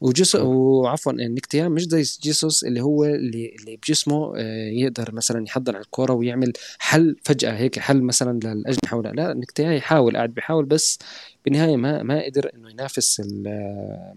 [0.00, 5.74] وجس وعفوا نكتيا مش زي جيسوس اللي هو اللي اللي بجسمه آه، يقدر مثلا يحضر
[5.76, 9.34] على الكورة ويعمل حل فجأة هيك حل مثلا للأجنحة ولا لا.
[9.34, 10.98] نكتيا يحاول قاعد بيحاول بس
[11.44, 13.46] بالنهاية ما ما قدر إنه ينافس من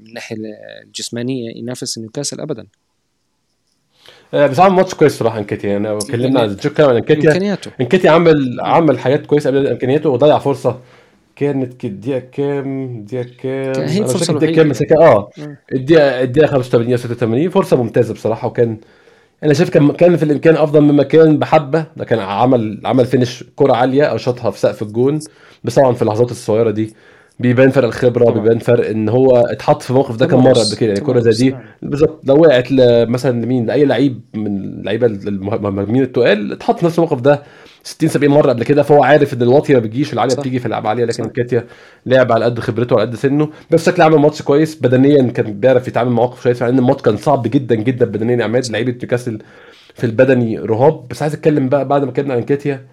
[0.07, 0.37] الناحيه
[0.83, 2.67] الجسمانية ينافس نيوكاسل ابدا.
[4.33, 7.71] بس عمل ماتش كويس صراحة انكيتي يعني اتكلمنا عن شو كان انكيتيا إمكانياته.
[7.81, 10.79] انكيتي عمل عمل حاجات كويسة قبل إمكانياته وضيع فرصة.
[11.35, 15.29] كانت الدقيقة كام؟ الدقيقة كام؟ هي فرصة الدقيقة كام مسكها آه.
[15.73, 18.77] الدقيقه الدقيقة 85 86 فرصة ممتازة بصراحة وكان
[19.43, 21.85] أنا شايف كان كان في الإمكان أفضل مما كان بحبة.
[21.97, 25.19] ده كان عمل عمل finish كرة عالية أو شاطها في سقف الجون.
[25.63, 26.93] بس طبعا في اللحظات الصغيرة دي
[27.39, 28.39] بيبان فرق الخبرة طبعا.
[28.39, 31.49] بيبان فرق إن هو اتحط في الموقف ده كم مرة قبل كده يعني كورة زي
[31.49, 32.67] دي بالظبط لو وقعت
[33.09, 37.43] مثلا لمين لأي لعيب من اللعيبة المهاجمين التقال اتحط في نفس الموقف ده
[37.83, 40.87] 60 70 مرة قبل كده فهو عارف إن الواطية ما بتجيش والعاليه بتيجي في الألعاب
[40.87, 41.65] عاليه لكن كاتيا
[42.05, 45.87] لعب على قد خبرته وعلى قد سنه بس بشكل عام ماتش كويس بدنيا كان بيعرف
[45.87, 49.39] يتعامل مع مواقف كويسه لأن الماتش كان صعب جدا جدا بدنيا يا عماد لعيبة نيوكاسل
[49.95, 51.07] في البدني رهاب.
[51.07, 52.85] بس عايز أتكلم بقى بعد ما اتكلمنا عن كاتيا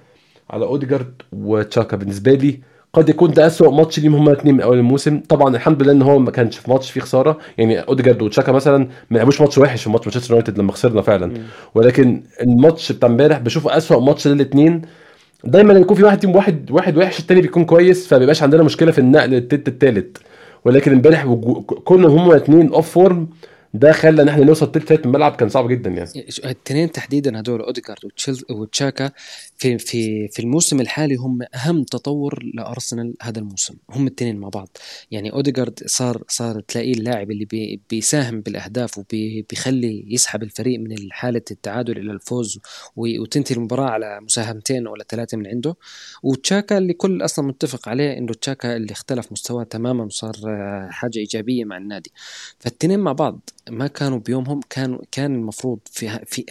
[0.50, 2.60] على أوديجارد وتشاكا بالنسبة لي
[2.96, 5.20] قد يكون ده اسوء ماتش ليهم هما الاثنين من أول الموسم.
[5.28, 7.38] طبعا الحمد لله إن هو ما كانش في ماتش فيه خسارة.
[7.58, 11.32] يعني أوديجارد وتشاكا مثلا ما لعبوش ماتش وحش في ماتش مانشستر يونايتد لما خسرنا فعلا.
[11.74, 14.82] ولكن الماتش بتاع امبارح بشوفه اسوء ماتش للاثنين
[15.44, 18.98] دايما يكون في واحد واحد واحد وحش التاني بيكون كويس فما بيبقاش عندنا مشكلة في
[18.98, 20.18] النقل للتلت التالت.
[20.64, 21.24] ولكن امبارح
[21.84, 23.28] كونهم هما الاثنين off form
[23.74, 26.10] ده خلى إن إحنا نوصل تلت التالت الملعب كان صعب جدا يعني.
[26.44, 27.98] الاثنين تحديدا هدول أوديجارد
[28.50, 29.10] وتشاكا
[29.58, 33.74] في في في الموسم الحالي هم أهم تطور لأرسنال هذا الموسم.
[33.90, 34.68] هم الاثنين مع بعض.
[35.10, 41.42] يعني اوديجارد صار صار تلاقيه اللاعب اللي بي بيساهم بالأهداف وبيخلي يسحب الفريق من حالة
[41.50, 42.60] التعادل إلى الفوز
[42.96, 45.76] وتنتهي المباراة على مساهمتين ولا ثلاثة من عنده.
[46.22, 50.34] وتشاكا اللي كل أصلا متفق عليه إنه تشاكا اللي اختلف مستواه تماما وصار
[50.90, 52.12] حاجة إيجابية مع النادي.
[52.58, 56.44] فالاثنين مع بعض ما كانوا بيومهم كانوا كان المفروض في في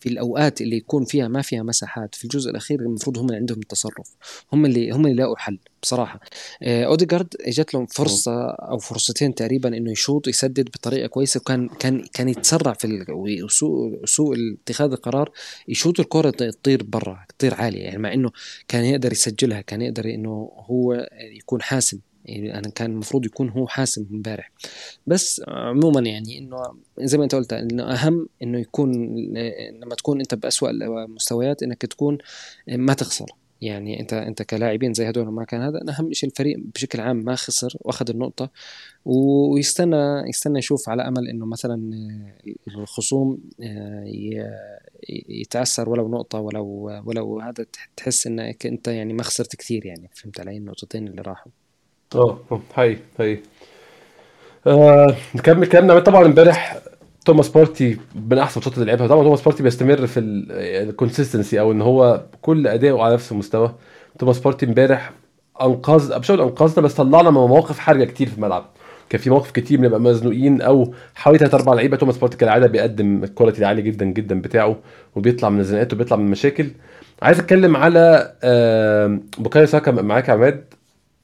[0.00, 3.58] في الأوقات اللي يكون فيها ما فيها مساحات في الجزء الأخير المفروض هم اللي عندهم
[3.58, 4.16] التصرف
[4.52, 6.20] هم اللي هم اللي لاقوا حل بصراحة.
[6.62, 12.04] آه، اوديجارد اجت لهم فرصة أو فرصتين تقريبا إنه يشوط يسدد بطريقة كويسة وكان كان
[12.12, 13.04] كان يتسرع في
[14.04, 15.30] سوء اتخاذ القرار
[15.68, 18.30] يشوط الكرة تطير برا تطير عالية يعني مع إنه
[18.68, 21.08] كان يقدر يسجلها كان يقدر إنه هو
[21.38, 21.98] يكون حاسم.
[22.28, 24.50] يعني أنا كان المفروض يكون هو حاسم امبارح.
[25.06, 26.56] بس عموما يعني إنه
[27.00, 28.92] زي ما أنت قلت إنه أهم إنه يكون
[29.82, 32.18] لما تكون أنت بأسوأ المستويات إنك تكون
[32.68, 33.26] ما تخسر.
[33.60, 37.34] يعني أنت أنت كلاعبين زي هدول ما كان هذا أهم شيء الفريق بشكل عام ما
[37.34, 38.50] خسر وأخذ النقطة
[39.04, 41.92] ويستنى يستنى يشوف على أمل إنه مثلا
[42.68, 43.38] الخصوم
[45.28, 46.64] يتعثر ولو نقطة ولو
[47.04, 47.66] ولو هذا
[47.96, 51.52] تحس إنك أنت يعني ما خسرت كثير يعني فهمت علي؟ النقطتين اللي راحوا.
[52.14, 52.38] آه.
[52.74, 53.42] هاي هاي.
[54.66, 56.78] آه نكمل كلامنا طبعا امبارح
[57.24, 57.98] توماس بارتي
[58.30, 59.06] من أحسن الماتشات اللي لعبها.
[59.06, 63.74] طبعا توماس بارتي بيستمر في ال consistency أو إن هو كل اداؤه على نفس المستوى.
[64.18, 65.12] توماس بارتي امبارح
[65.62, 68.64] انقذ مش أنقذنا بس طلعنا من مواقف حرجة كتير في الملعب.
[69.10, 73.24] كان في مواقف كتير بنبقى مزنوقين أو حوالي ثلاث أربع لعيبة توماس بارتي كالعادة بيقدم
[73.24, 74.76] ال quality العالي جدا جدا بتاعه
[75.16, 76.70] وبيطلع من الزناقات وبيطلع من المشاكل.
[77.22, 78.32] عايز أتكلم على
[79.38, 80.64] بوكايو ساكا معاك يا عماد.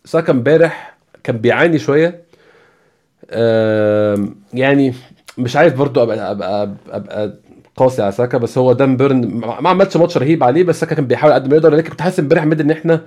[0.05, 2.25] ساكا امبارح كان بيعاني شوية.
[4.55, 4.95] يعني
[5.39, 7.35] مش عايز برضو ابقى ابقى ابقى
[7.77, 11.07] قاسي على ساكا بس هو دان بيرن ما عملش ماتش رهيب عليه بس ساكا كان
[11.07, 13.01] بيحاول قد ما يقدر لكن كنت حاسس امبارح إن إحنا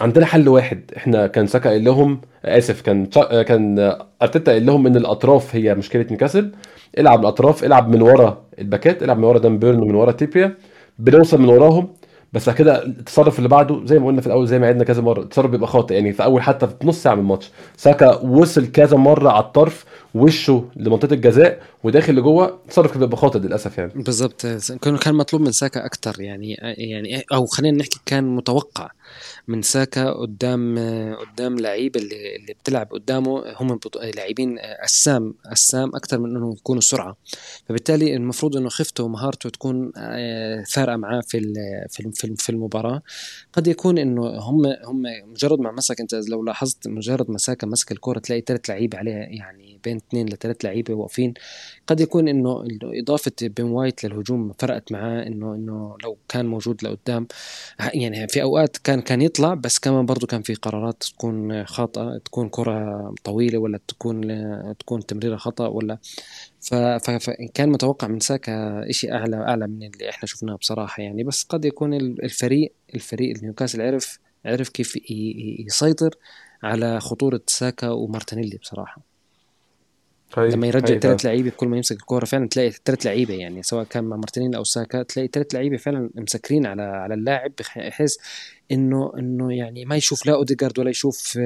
[0.00, 0.80] عندنا حل واحد.
[0.96, 3.06] إحنا كان ساكا قال لهم آسف كان
[3.42, 6.52] كان أرتيتا قال لهم إن الأطراف هي مشكلة نيوكاسل.
[6.98, 10.54] العب الأطراف العب من ورا الباكات العب من ورا دان بيرن ومن ورا تريبير.
[10.98, 11.94] بنوصل من وراهم.
[12.34, 15.20] بس كده التصرف اللي بعده زي ما قلنا في الأول زي ما عدنا كذا مرة
[15.22, 15.94] التصرف بيبقى خاطئ.
[15.94, 19.84] يعني في أول حتى في نص ساعة من الماتش ساكا وصل كذا مرة على الطرف
[20.14, 23.92] وشه لمنطقة الجزاء وداخل لجوه التصرف كان بيبقى خاطئ للأسف يعني.
[23.94, 24.46] بالظبط
[24.82, 28.90] كان مطلوب من ساكا أكتر يعني يعني أو خلينا نحكي كان متوقع.
[29.48, 30.78] من ساكا قدام
[31.14, 33.78] قدام لعيب اللي اللي بتلعب قدامه هم
[34.16, 37.16] لاعبين اسام اسام أكثر من إنهم يكونوا سرعة.
[37.68, 41.54] فبالتالي المفروض إنه خفته ومهارته تكون آه، فارقة معاه في
[41.90, 43.02] في في المباراة.
[43.52, 47.92] قد يكون إنه هم هم مجرد ما مسك أنت لو لاحظت مجرد ما ساكا مسك
[47.92, 51.34] الكرة تلاقي ثلاث لعيبه عليه يعني بين اثنين لثلاث لعيبة واقفين.
[51.86, 57.26] قد يكون إنه إضافة بين وايت للهجوم فرقت معاه إنه إنه لو كان موجود لقدام
[57.94, 62.48] يعني في أوقات كان كان يطلع بس كمان برضه كان في قرارات تكون خاطئة تكون
[62.48, 64.22] كرة طويلة ولا تكون
[64.78, 65.98] تكون تمريرة خطأ ولا
[66.60, 71.24] فكان متوقع من ساكا شيء أعلى أعلى من اللي إحنا شفناه بصراحة يعني.
[71.24, 74.98] بس قد يكون الفريق الفريق نيوكاسل عرف عرف كيف
[75.66, 76.10] يسيطر
[76.62, 79.13] على خطورة ساكا ومارتينيلي بصراحة.
[80.36, 84.04] لما يرجع ثلاث لعيبة كل ما يمسك الكورة فعلا تلاقي ثلاث لعيبة يعني سواء كان
[84.04, 88.16] مع مارتينيلي أو ساكا تلاقي ثلاث لعيبة فعلا مسكرين على على اللاعب بحيث
[88.72, 91.38] إنه إنه يعني ما يشوف لا أوديجارد ولا يشوف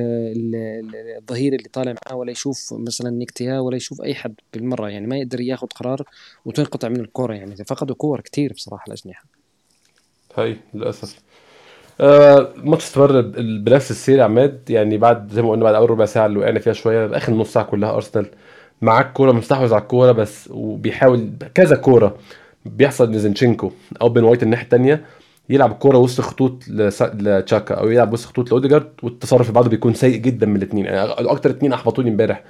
[1.18, 5.16] الظهير اللي طالع معاه ولا يشوف مثلا نكيتيا ولا يشوف أي حد بالمرة يعني ما
[5.16, 6.02] يقدر ياخذ قرار
[6.44, 7.56] وتنقطع من الكورة يعني.
[7.56, 9.24] فقدوا كور كثير بصراحة الأجنحة.
[10.36, 11.18] هاي للأسف.
[12.00, 16.26] آه الماتش استمر بنفس السير عماد يعني بعد زي ما قلنا بعد أول ربع ساعة
[16.26, 18.26] اللي وقعنا فيها شوية آخر نص ساعة كلها أرسنال
[18.82, 22.16] معاك كورة مستحوذ على الكورة بس وبيحاول كذا كورة.
[22.66, 23.70] بيحصل لزنشينكو
[24.02, 25.04] أو بن وايت الناحية الثانية
[25.50, 30.16] يلعب الكوره وسط خطوط لتشاكا أو يلعب وسط خطوط لأوديجارد والتصرف اللي بعده بيكون سيء
[30.16, 32.42] جدا من الاثنين يعني أكتر اثنين أحبطوني امبارح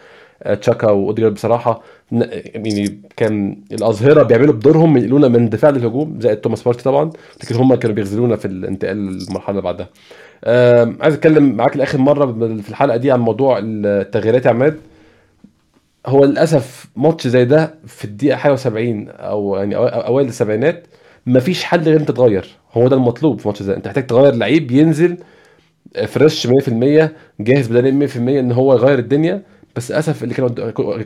[0.43, 1.83] آه، تشاكا وأوديجارد بصراحة.
[2.13, 7.11] يعني كان الأظهرة بيعملوا بدورهم ينقلونا من دفاع للهجوم زائد توماس بارتي طبعا
[7.43, 9.89] لكن هم كانوا بيخذلونا في الانتقال للمرحلة اللي بعدها.
[11.03, 12.27] عايز أتكلم معاك لآخر مرة
[12.63, 14.79] في الحلقة دي عن موضوع التغييرات يا عماد.
[16.09, 18.69] هو للأسف ماتش زي ده في الدقيقة حاجة و70
[19.11, 20.87] أو يعني أوائل السبعينات
[21.27, 22.47] مفيش حل غير أنت تغير.
[22.73, 23.77] هو ده المطلوب في ماتش زي ده.
[23.77, 25.19] أنت محتاج تغير لعيب ينزل
[26.07, 26.51] fresh 100%
[27.41, 29.43] جاهز بدنيا 100% إن هو يغير الدنيا.
[29.77, 30.49] بس للأسف اللي كان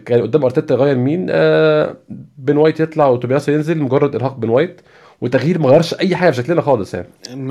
[0.06, 1.96] كان قدام أرتيتا يغير مين؟ آه
[2.38, 4.80] بن وايت يطلع وتوبياس ينزل مجرد إرهاق بن وايت.
[5.22, 7.08] وتغيير ما غيرش أي حاجة في شكلنا خالص يعني.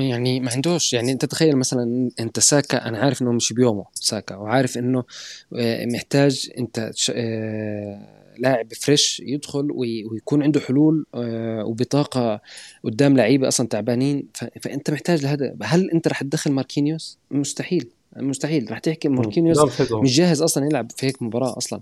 [0.08, 0.92] يعني ما عندوش.
[0.92, 5.04] يعني أنت تخيل مثلا أنت ساكا أنا عارف إنه مش بيومه ساكا وعارف إنه
[5.56, 12.40] آه، محتاج أنت آه، لاعب fresh يدخل ويكون عنده حلول آه، وبطاقة
[12.84, 14.28] قدام لعيبة أصلا تعبانين.
[14.62, 15.56] فأنت محتاج لهذا.
[15.62, 17.90] هل أنت رح تدخل ماركينيوس؟ مستحيل.
[18.16, 18.70] مستحيل.
[18.70, 21.80] رح تحكي ماركينيوس مش جاهز أصلا يلعب في هيك مباراة أصلا.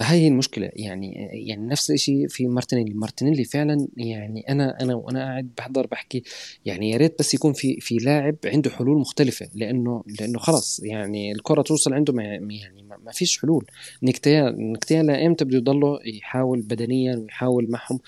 [0.00, 1.12] فهي المشكلة يعني
[1.46, 2.94] يعني نفس الشيء في مارتينيلي.
[2.94, 6.22] مارتينيلي فعلا يعني أنا أنا وأنا قاعد بحضر بحكي
[6.64, 11.32] يعني يا ريت بس يكون في في لاعب عنده حلول مختلفة لأنه لأنه خلص يعني
[11.32, 13.66] الكرة توصل عنده ما يعني ما فيش حلول.
[14.02, 18.00] نكتيا نكتيا لامتى بده يضله؟ يحاول بدنيا ويحاول معهم.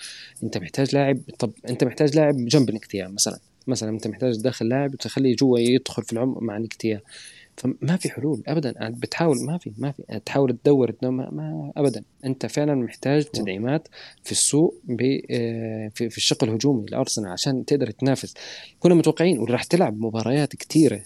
[0.43, 3.39] أنت محتاج لاعب طب أنت محتاج لاعب جنب نكتيا مثلا.
[3.67, 7.01] مثلا أنت محتاج تدخل لاعب وتخليه جوا يدخل في العمق مع نكتيا
[7.57, 8.73] فما في حلول ابدا.
[8.89, 10.19] بتحاول ما في ما في.
[10.25, 12.03] تحاول تدور ما, ما ابدا.
[12.25, 13.87] أنت فعلا محتاج تدعيمات
[14.23, 14.81] في السوق
[15.31, 18.33] آه، في, في الشق الهجومي لأرسنال عشان تقدر تنافس.
[18.79, 21.01] كنا متوقعين وراح تلعب مباريات كثيره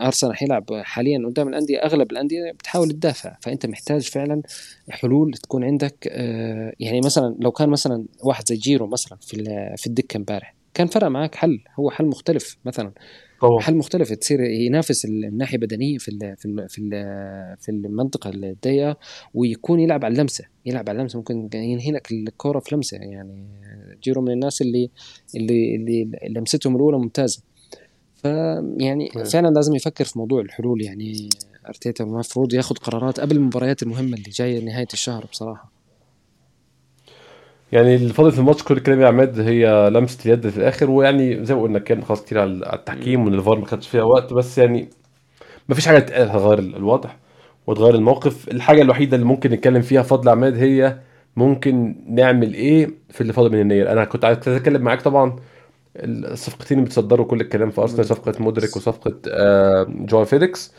[0.00, 3.36] أرسنال حيلعب حاليا قدام الأندية أغلب الأندية بتحاول تدافع.
[3.40, 4.42] فأنت محتاج فعلا
[4.90, 9.44] حلول تكون عندك آه، يعني مثلا لو كان مثلا واحد زي جيرو مثلا في
[9.76, 11.60] في الدكة امبارح كان فرق معك حل.
[11.78, 12.92] هو حل مختلف مثلا.
[13.40, 13.60] طبعا.
[13.60, 16.90] حل مختلف تصير ينافس الناحية البدنيه في ال في ال في ال
[17.60, 18.96] في المنطقة الضيقة
[19.34, 23.46] ويكون يلعب على اللمسة يلعب على اللمسة ممكن ينهي لك الكوره في لمسة يعني
[24.02, 24.90] جيرو من الناس اللي
[25.36, 27.42] اللي اللي لمستهم الأولى ممتازة.
[28.22, 31.28] فيعني فعلا لازم يفكر في موضوع الحلول يعني
[31.68, 35.77] أرتيتا المفروض ياخذ قرارات قبل المباريات المهمة اللي جاية نهاية الشهر بصراحة.
[37.72, 41.44] يعني اللي فاضل في الماتش كل الكلام يا عماد هي لمسة اليد في الآخر ويعني
[41.44, 44.58] زي ما قلنا كان خلاص كتير على التحكيم وإن الفار ما خدش فيها وقت بس
[44.58, 44.88] يعني
[45.68, 47.10] ما فيش حاجة تتقال هتغير الوضع
[47.66, 48.48] وتغير الموقف.
[48.48, 50.98] الحاجة الوحيدة اللي ممكن نتكلم فيها فضل عماد هي
[51.36, 55.36] ممكن نعمل إيه في اللي فاضل من يناير أنا كنت عايز أتكلم معاك طبعا
[55.96, 60.74] الصفقتين بتصدروا كل الكلام في أرسنال صفقة مودريك وصفقة آه، جواو فيليكس.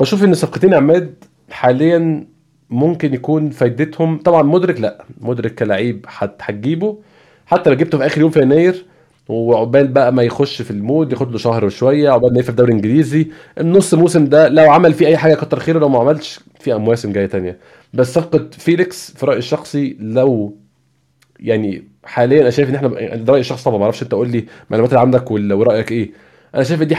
[0.00, 2.26] بشوف إن الصفقتين يا عماد حاليا
[2.70, 4.18] ممكن يكون فايدتهم.
[4.18, 5.04] طبعا مدرك لا.
[5.20, 5.62] مدرك
[6.08, 6.98] هت- هتجيبه
[7.46, 8.84] حتى لو جبته في آخر يوم في يناير
[9.28, 12.70] وعقبال بقى ما يخش في ال mood ياخد له شهر وشوية عقبال ما يقفل الدوري
[12.72, 13.26] الانجليزي
[13.60, 17.12] النص موسم ده لو عمل فيه أي حاجة كتر خيره لو ما عملش في مواسم
[17.12, 17.58] جاية تانية.
[17.94, 20.56] بس صفقه فيليكس في رأيي الشخصي لو
[21.40, 23.78] يعني حاليا أنا شايف إن إحنا ده رأيي الشخصي طبعا.
[23.78, 26.10] ما أعرفش أنت قول لي المعلومات اللي عندك ورأيك إيه.
[26.54, 26.96] أنا شايف إن دي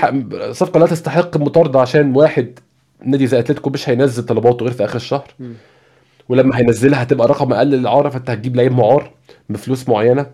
[0.53, 2.59] صفقه لا تستحق المطارده عشان واحد
[3.05, 5.27] نادي زي أتلتيكو مش هينزل طلباته غير في آخر الشهر.
[6.29, 9.11] ولما هينزلها هتبقى رقم أقل للاعاره فأنت هتجيب لعيب معار
[9.49, 10.25] بفلوس معينة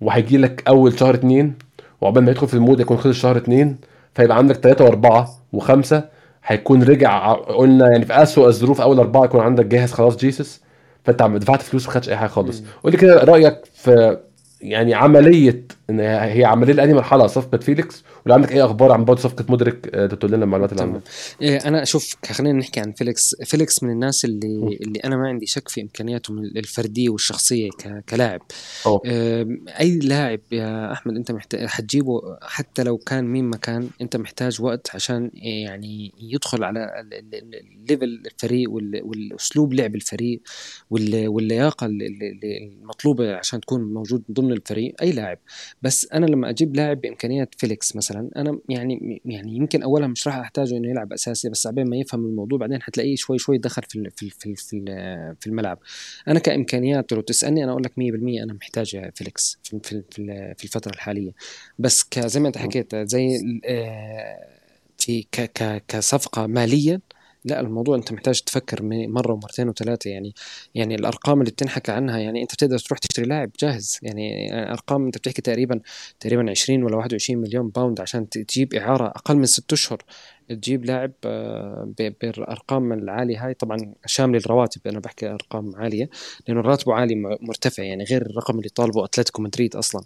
[0.00, 1.54] وهيجي لك أول شهر اتنين
[2.00, 3.76] وعقبال ما يدخل في ال mood يكون خلص شهر اتنين
[4.14, 6.04] فيبقى عندك ثلاثة وأربعة وخمسة
[6.44, 10.60] هيكون رجع قلنا يعني في اسوء الظروف أول أربعة يكون عندك جاهز خلاص جيسس
[11.04, 12.62] فأنت عم دفعت فلوس ما خدتش أي حاجة خالص.
[12.82, 14.18] قول لي كده رأيك في
[14.60, 19.20] يعني عملية إن هي عملية لأنهي مرحلة؟ صفقة فيليكس؟ ولو عندك أي أخبار عن برضه
[19.20, 21.02] صفقة مودريك آه، تقول لنا المعلومات اللي عندك
[21.42, 23.34] إيه أنا شوف خلينا نحكي عن فيليكس.
[23.44, 24.24] فيليكس من الناس.
[24.24, 28.40] اللي اللي أنا ما عندي شك في إمكانياتهم الفردية والشخصية ك- كلاعب.
[29.80, 34.62] أي لاعب يا أحمد أنت محتاج حتجيبه حتى لو كان مين ما كان أنت محتاج
[34.62, 40.40] وقت عشان يعني يدخل على ال- ال- ال- ال level الفريق وال- والأسلوب لعب الفريق
[40.90, 44.94] وال- واللياقة ال- ال- ال- المطلوبة عشان تكون موجود ضمن الفريق.
[45.02, 45.38] أي لاعب.
[45.82, 50.36] بس أنا لما أجيب لاعب بإمكانيات فيليكس مثلا أنا يعني يعني يمكن اولا مش راح
[50.36, 54.10] أحتاجه إنه يلعب أساسي بس عبين ما يفهم الموضوع بعدين حتلاقيه شوي شوي دخل في
[54.16, 55.78] في في في ال- في الملعب.
[56.28, 60.64] أنا كإمكانيات لو تسألني أنا أقول لك 100% أنا محتاج فيليكس في في في في
[60.64, 61.32] الفترة الحالية.
[61.78, 64.48] بس ك- زي ما أنت حكيت زي آه،
[64.98, 67.00] في ك ك كصفقة ماليا
[67.46, 70.34] لا الموضوع أنت محتاج تفكر مرة ومرتين وثلاثه يعني
[70.74, 75.18] يعني الأرقام اللي بتنحكى عنها يعني أنت بتقدر تروح تشتري لاعب جاهز يعني ارقام أنت
[75.18, 75.80] بتحكي تقريبا
[76.20, 80.02] تقريبا 20 ولا 21 مليون باوند عشان تجيب إعارة أقل من ست أشهر
[80.48, 86.10] تجيب لاعب آه، بالأرقام العالية هاي طبعا شامله الرواتب أنا بحكي أرقام عالية
[86.48, 90.02] لأنه راتبه عالي مرتفع يعني غير الرقم اللي طالبه أتلتيكو مدريد أصلا.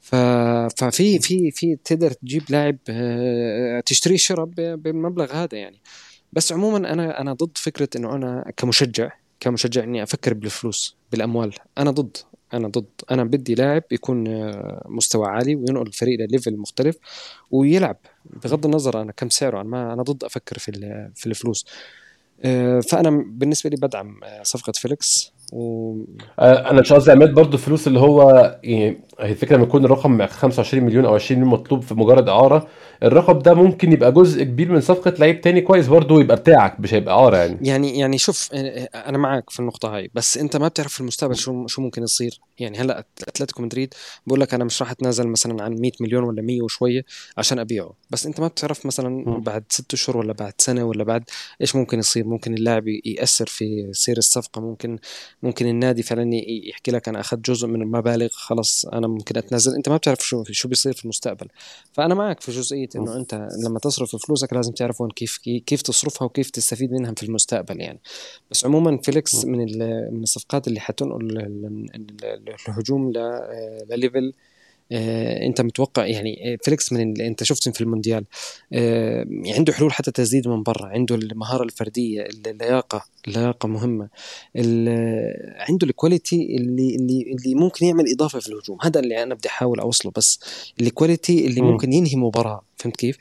[0.00, 5.80] ففي في في تقدر تجيب لاعب آه، تشتريه شراء ب- بالمبلغ هذا يعني
[6.32, 9.10] بس عموما أنا أنا ضد فكرة إنه أنا كمشجع
[9.40, 11.54] كمشجع إني أفكر بالفلوس بالأموال.
[11.78, 12.16] أنا ضد
[12.54, 12.86] أنا ضد.
[13.10, 16.96] أنا بدي لاعب يكون آه، مستوى عالي وينقل الفريق ل level مختلف
[17.50, 17.96] ويلعب.
[18.44, 20.72] بغض النظر أنا كم سعره أنا ما أنا ضد أفكر في
[21.14, 21.66] في الفلوس.
[22.44, 25.94] آه، فأنا بالنسبة لي بدعم آه، صفقة فيليكس و
[26.40, 30.84] أنا مش قصدي عماد برضه الفلوس اللي هو يعني هي الفكرة لما يكون الرقم 25
[30.84, 32.68] مليون أو 20 مليون مطلوب في مجرد إعارة
[33.02, 36.94] الرقم ده ممكن يبقى جزء كبير من صفقة لعيب تاني كويس برضه يبقى بتاعك مش
[36.94, 37.58] هيبقى إعارة يعني.
[37.62, 41.36] يعني يعني شوف آه، أنا معك في النقطة هاي بس أنت ما بتعرف في المستقبل
[41.36, 42.40] شو شو ممكن يصير.
[42.58, 43.94] يعني هلأ أتلتيكو مدريد
[44.26, 47.04] بقول لك أنا مش راح أتنازل مثلا عن 100 مليون ولا 100 وشوية
[47.38, 47.92] عشان أبيعه.
[48.10, 49.24] بس أنت ما بتعرف مثلا.
[49.38, 51.24] بعد ست اشهر ولا بعد سنة ولا بعد
[51.60, 52.26] إيش ممكن يصير.
[52.26, 54.60] ممكن اللاعب يأثر في سير الصفقة.
[54.60, 54.98] ممكن
[55.42, 56.30] ممكن النادي فعلا
[56.68, 60.44] يحكي لك أنا أخذت جزء من المبالغ خلص أنا ممكن اتنازل أنت ما بتعرف شو
[60.50, 61.48] شو بيصير في المستقبل.
[61.92, 66.24] فأنا معك في جزئية إنه أنت لما تصرف فلوسك لازم تعرف وين كيف كيف تصرفها
[66.26, 68.00] وكيف تستفيد منها في المستقبل يعني.
[68.50, 69.58] بس عموما فيليكس من
[70.12, 71.86] من الصفقات اللي حتنقل ال- ال-
[72.24, 73.12] ال- الهجوم
[73.90, 74.49] ل level آه،
[74.92, 78.24] انت متوقع يعني آه، فيليكس من اللي انت شفت في المونديال
[78.72, 84.08] آه، عنده حلول حتى تسديد من برا عنده المهارة الفردية اللياقة اللياقة مهمة
[85.68, 89.48] عنده ال quality اللي اللي اللي ممكن يعمل إضافة في الهجوم هذا اللي أنا بدي
[89.48, 90.40] أحاول أوصله بس
[90.80, 91.70] ال quality اللي مم.
[91.70, 93.18] ممكن ينهي مباراة فهمت كيف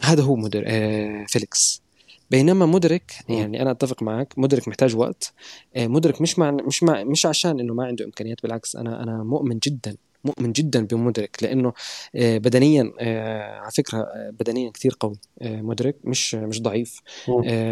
[0.00, 0.64] هذا هو مودر...
[0.66, 1.82] آه فيليكس
[2.30, 3.12] بينما مودريك.
[3.28, 5.32] يعني أنا أتفق معك مودريك محتاج وقت
[5.76, 9.22] آه، مودريك مش مع مش مع مش عشان إنه ما عنده إمكانيات بالعكس أنا أنا
[9.22, 9.96] مؤمن جدا
[10.26, 11.72] مؤمن جدا بمودريك لأنه
[12.16, 17.00] آه، بدنيا آه، على فكرة آه، بدنيا كثير قوي مودريك مش مش ضعيف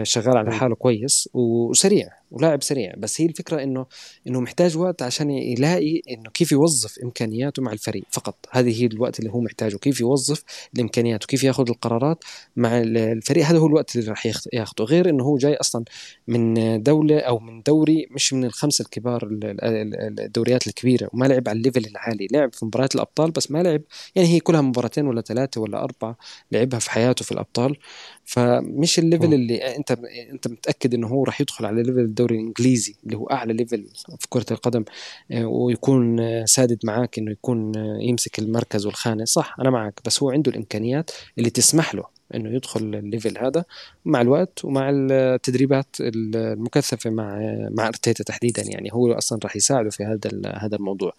[0.03, 0.53] شغال على.
[0.53, 2.95] حاله كويس وسريع ولاعب سريع.
[2.99, 3.87] بس هي الفكرة إنه
[4.27, 8.37] إنه محتاج وقت عشان يلاقي إنه كيف يوظف إمكانياته مع الفريق فقط.
[8.51, 9.77] هذه هي الوقت اللي هو محتاجه.
[9.77, 10.43] كيف يوظف
[10.75, 12.25] الإمكانيات وكيف ياخذ القرارات
[12.57, 13.45] مع ال- الفريق.
[13.47, 15.85] هذا هو الوقت اللي راح ياخذ- ياخذه غير إنه هو جاي أصلا
[16.29, 21.27] من دولة أو من دوري مش من الخمسة الكبار ال- ال- ال- الدوريات الكبيرة وما
[21.27, 22.27] لعب على ال level العالي.
[22.33, 23.81] لعب في مباريات الأبطال بس ما لعب
[24.15, 26.17] يعني هي كلها مباراتين ولا ثلاثة ولا أربعة
[26.53, 27.77] لعبها في حياته في الأبطال.
[28.25, 29.35] فمش ال level.
[29.35, 29.91] اللي انت
[30.33, 33.87] انت متأكد إنه هو راح يدخل على level الدوري الإنجليزي اللي هو أعلى level
[34.21, 34.85] في كرة القدم
[35.31, 39.25] آه، ويكون آه، سادد معاك إنه يكون آه، يمسك المركز والخانة.
[39.25, 42.05] صح أنا معك بس هو عنده الإمكانيات اللي تسمح له
[42.35, 43.65] إنه يدخل الليفل هذا
[44.05, 47.39] مع الوقت ومع التدريبات المكثفة مع
[47.71, 48.63] مع أرتيتا تحديدا.
[48.67, 51.13] يعني هو أصلا راح يساعده في هذا هذا الموضوع.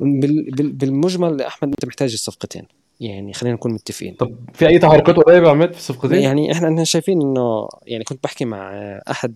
[0.00, 2.62] بال- بال- بالمجمل أحمد أنت محتاج الصفقتين.
[3.00, 4.14] يعني خلينا نكون متفقين.
[4.14, 8.24] طب في أي تحركات قريبة عماد في الصفقتين؟ يعني إحنا إحنا شايفين إنه يعني كنت
[8.24, 8.72] بحكي مع
[9.10, 9.34] أحد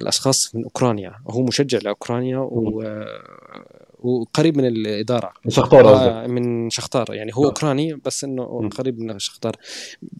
[0.00, 1.12] الأشخاص من أوكرانيا.
[1.30, 2.82] هو مشجع لأوكرانيا و
[3.98, 5.32] وقريب من الإدارة.
[5.48, 7.46] شختار قصدك آه، من شختار يعني هو آه.
[7.46, 8.68] أوكراني بس إنه.
[8.68, 9.56] قريب من شختار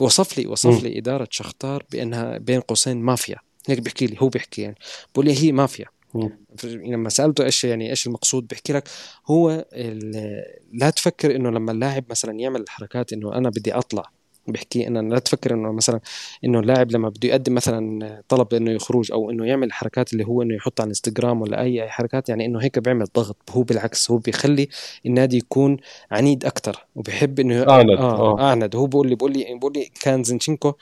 [0.00, 3.36] وصف لي وصف لي إدارة شختار بأنها بين قوسين مافيا.
[3.68, 4.76] هيك بيحكي لي هو بيحكي يعني.
[5.14, 5.86] بقول لي هي مافيا.
[6.64, 8.88] لما سألته إيش يعني إيش المقصود بيحكي لك
[9.26, 9.66] هو
[10.72, 14.15] لا تفكر إنه لما اللاعب مثلا يعمل الحركات إنه أنا بدي أطلع.
[14.48, 16.00] بيحكي إنه لا تفكر إنه مثلا
[16.44, 20.42] إنه اللاعب لما بده يقدم مثلا طلب إنه يخرج أو إنه يعمل الحركات اللي هو
[20.42, 23.36] إنه يحط على الانستغرام ولا اي أي حركات يعني إنه هيك بيعمل ضغط.
[23.50, 24.68] هو بالعكس هو بيخلي
[25.06, 25.76] النادي يكون
[26.10, 28.40] عنيد أكثر وبيحب إنه أعند آه آه.
[28.40, 28.76] أعند.
[28.76, 30.72] هو بيقول لي بيقول لي بيقول لي كان زينشينكو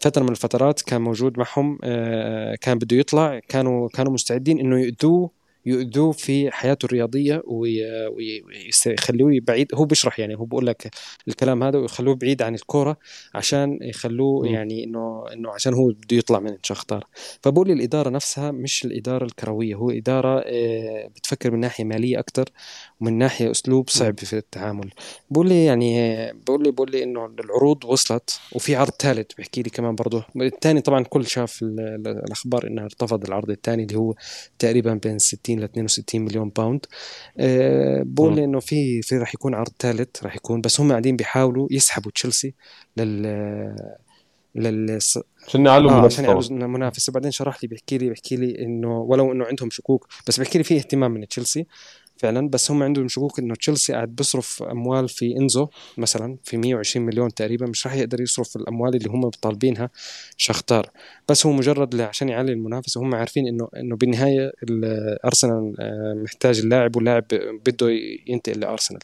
[0.00, 5.41] فترة من الفترات كان موجود معهم آه كان بده يطلع كانوا كانوا مستعدين إنه يؤذوه
[5.66, 8.42] يؤذوه في حياته الرياضية وي- وي-
[8.86, 9.74] ويخلوه بعيد.
[9.74, 10.90] هو بيشرح يعني هو بيقول لك
[11.28, 12.96] الكلام هذا ويخلوه بعيد عن الكورة
[13.34, 14.46] عشان يخلوه.
[14.48, 17.06] يعني إنه إنه عشان هو بده يطلع من شختار
[17.42, 22.44] فبقول لي الإدارة نفسها مش الإدارة الكروية هو إدارة آه، بتفكر من ناحية مالية أكثر
[23.00, 24.90] ومن ناحية أسلوب صعب في التعامل.
[25.30, 25.92] بقول لي يعني
[26.32, 30.24] بقول لي بقول لي إنه العروض وصلت وفي عرض ثالث بحكي لي كمان برضه.
[30.36, 34.14] الثاني طبعا كل شاف ال- ال- الأخبار انه انرفض العرض الثاني اللي هو
[34.58, 36.86] تقريبا بين 60 ل 62 مليون باوند
[37.38, 41.16] أه بقول لي انه في في راح يكون عرض ثالث راح يكون بس هم قاعدين
[41.16, 42.54] بيحاولوا يسحبوا تشيلسي
[42.96, 43.26] لل
[44.54, 44.98] لل
[45.48, 48.98] عشان يعلوا المنافسة عشان طبعا يعالجوا المنافس وبعدين شرح لي بيحكي لي بيحكي لي إنه
[49.00, 51.66] ولو إنه عندهم شكوك بس بيحكي لي في اهتمام من تشيلسي.
[52.22, 55.68] فعلا بس هم عندهم شكوك إنه تشيلسي قاعد بيصرف أموال في إنزو
[55.98, 59.90] مثلا في 120 مليون تقريبا مش راح يقدر يصرف الأموال اللي هم طالبينها
[60.36, 60.90] شختار
[61.28, 66.58] بس هو مجرد عشان يعلي المنافسة هم عارفين إنه إنه بالنهاية ال- أرسنال آه، محتاج
[66.58, 67.24] اللاعب واللاعب
[67.66, 67.90] بده
[68.26, 69.00] ينتقل لأرسنال.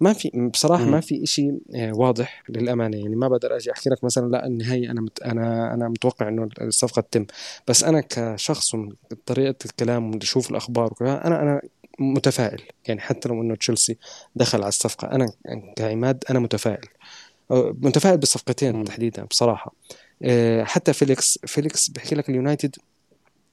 [0.00, 0.84] ما في بصراحة.
[0.84, 2.96] ما في إشي آه، واضح للأمانة.
[2.96, 6.48] يعني ما بقدر أجي أحكي لك مثلا لا النهاية أنا مت أنا أنا متوقع إنه
[6.60, 7.26] الصفقة تتم.
[7.68, 8.92] بس أنا كشخص ومن
[9.26, 11.60] طريقة الكلام أشوف الأخبار وكذا أنا أنا
[11.98, 12.62] متفائل.
[12.88, 13.98] يعني حتى لو إنه تشيلسي
[14.36, 15.32] دخل على الصفقة أنا
[15.76, 16.88] كعماد أنا متفائل.
[17.50, 18.84] متفائل بالصفقتين.
[18.84, 19.74] تحديدا بصراحة.
[20.22, 22.76] أه، حتى فيليكس فيليكس بحكي لك اليونايتد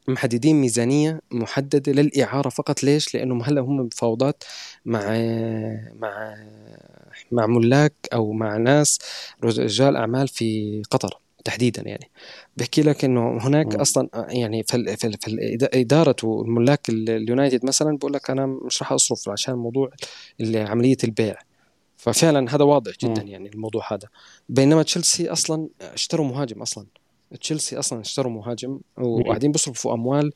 [0.08, 2.84] محددين ميزانية محددة للإعارة فقط.
[2.84, 4.44] ليش؟ لأنهم هلأ هم بفاوضات
[4.86, 5.00] مع
[6.00, 6.36] مع
[7.32, 9.00] مع ملاك أو مع ناس
[9.44, 11.20] رجال أعمال في قطر.
[11.46, 12.10] تحديدا يعني
[12.58, 13.76] بحكي لك إنه هناك.
[13.76, 19.30] أصلا يعني فال فال فالاداره والملاك ال- اليونايتد مثلا بقول لك أنا مش راح أصرف
[19.30, 19.90] عشان موضوع
[20.54, 21.36] عملية البيع
[21.98, 23.22] ففعلا هذا واضح جدا.
[23.22, 24.08] يعني الموضوع هذا
[24.50, 26.86] بينما تشيلسي أصلا اشتروا مهاجم أصلا
[27.40, 30.32] تشيلسي أصلا اشتروا مهاجم وقاعدين بيصرفوا أموال.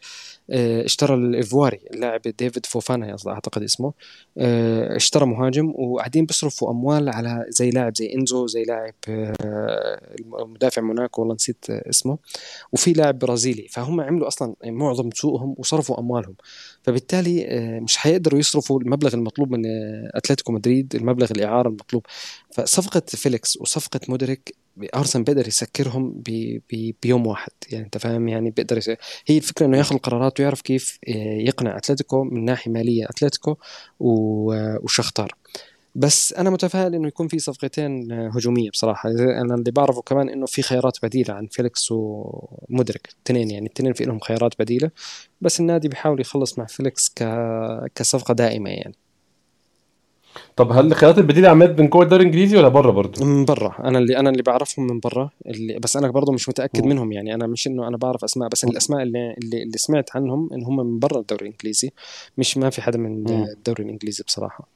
[0.49, 3.93] آه، اشترى الايفواري اللاعب ديفيد فوفانا أعتقد اسمه.
[4.37, 10.81] آه، اشترى مهاجم وقاعدين بيصرفوا أموال على زي لاعب زي إنزو زي لاعب آه، مدافع
[10.81, 12.17] موناكو والله نسيت اسمه.
[12.73, 16.35] وفي لاعب برازيلي فهم عملوا أصلا معظم سوقهم وصرفوا أموالهم.
[16.83, 17.47] فبالتالي
[17.83, 19.61] مش حيقدروا يصرفوا المبلغ المطلوب من
[20.15, 22.05] أتلتيكو مدريد المبلغ الإعارة المطلوب.
[22.51, 24.55] فصفقة فيليكس وصفقة مودريك
[24.95, 27.51] ارسنال بيقدر يسكرهم ب- ب- بيوم واحد.
[27.71, 28.89] يعني أنت فاهم؟ يعني بيقدر يس...
[29.27, 31.11] هي الفكرة إنه ياخذ القرارات ويعرف كيف آه،
[31.41, 33.55] يقنع أتلتيكو من ناحية مالية أتلتيكو
[33.99, 35.31] وشختار
[35.95, 39.09] بس أنا متفائل إنه يكون في صفقتين آه، هجومية بصراحة.
[39.09, 44.03] أنا اللي بعرفه كمان إنه في خيارات بديلة عن فيليكس ومدرك الاثنين يعني الاثنين في
[44.05, 44.91] لهم خيارات بديلة.
[45.41, 47.23] بس النادي بيحاول يخلص مع فيليكس ك...
[47.95, 48.95] كصفقة دائمة يعني.
[50.55, 53.75] طب هل الخيارات البديلة عماد من جوه الدوري الإنجليزي ولا بره برضه؟ من برا.
[53.83, 56.89] أنا اللي أنا اللي بعرفهم من برا اللي بس أنا برضه مش متأكد مم.
[56.89, 57.33] منهم يعني.
[57.33, 60.75] أنا مش إنه أنا بعرف أسماء بس الأسماء اللي اللي, اللي سمعت عنهم إن هم
[60.77, 61.91] من برا الدوري الإنجليزي.
[62.37, 63.29] مش ما في حدا من.
[63.29, 64.67] الدوري الإنجليزي بصراحة.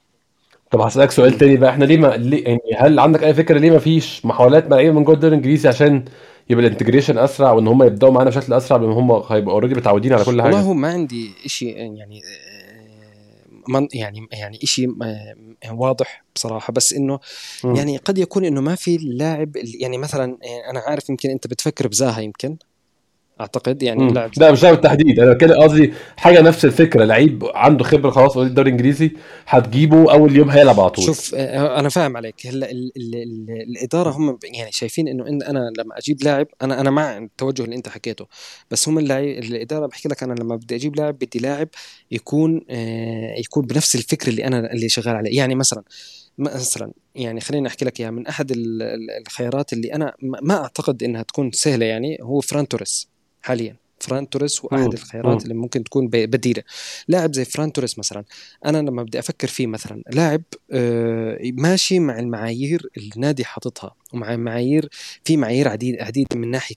[0.72, 1.70] طب هسألك سؤال تاني بقى.
[1.70, 4.96] إحنا ليه ما ليه يعني هل عندك أي فكرة ليه ما فيش محاولات مع لعيبة
[5.00, 6.06] من جوه الدوري الإنجليزي عشان
[6.50, 10.14] يبقى ال integration أسرع وإن هم يبدأوا معانا بشكل أسرع بما هم هيبقوا already متعودين
[10.14, 12.22] على كل والله حاجة؟ هو ما عندي شيء يعني
[13.70, 14.90] من يعني يعني شيء
[15.72, 17.20] واضح بصراحة بس إنه.
[17.64, 21.88] يعني قد يكون إنه ما في اللاعب يعني مثلا آه، أنا عارف يمكن أنت بتفكر
[21.88, 22.58] بزاها يمكن
[23.42, 24.14] أعتقد يعني.
[24.14, 27.04] لاعب لا مش لاعب بالتحديد أنا كده قصدي حاجة نفس الفكرة.
[27.06, 29.12] لعيب عنده خبرة خلاص في الدوري الإنجليزي
[29.48, 31.06] هتجيبه أول يوم هيلعب على طول.
[31.06, 32.48] شوف آه، أنا فاهم عليك.
[32.48, 36.82] هلا ال ال ال الإدارة هم يعني شايفين إنه إن أنا لما أجيب لاعب أنا
[36.82, 38.26] أنا مع التوجه اللي أنت حكيته
[38.72, 41.68] بس هم اللعيب الإدارة بحكي لك أنا لما بدي أجيب لاعب بدي لاعب
[42.12, 45.38] يكون آه، يكون بنفس الفكر اللي أنا اللي شغال عليه.
[45.38, 45.84] يعني مثلا
[46.38, 50.58] مثلا يعني خليني أحكي لك اياها من أحد ال- ال- الخيارات اللي أنا ما ما
[50.62, 53.08] أعتقد إنها تكون سهلة يعني هو فران توريس.
[53.42, 54.94] حاليا فران توريس هو أحد مم.
[54.94, 55.44] الخيارات مم.
[55.44, 56.64] اللي ممكن تكون بديلة
[57.08, 58.24] لاعب زي فران توريس مثلا
[58.66, 64.36] أنا لما بدي أفكر فيه مثلا لاعب آه، ماشي مع المعايير اللي النادي حاططها ومع
[64.36, 64.90] معايير
[65.24, 66.76] في معايير عديد عديد من ناحية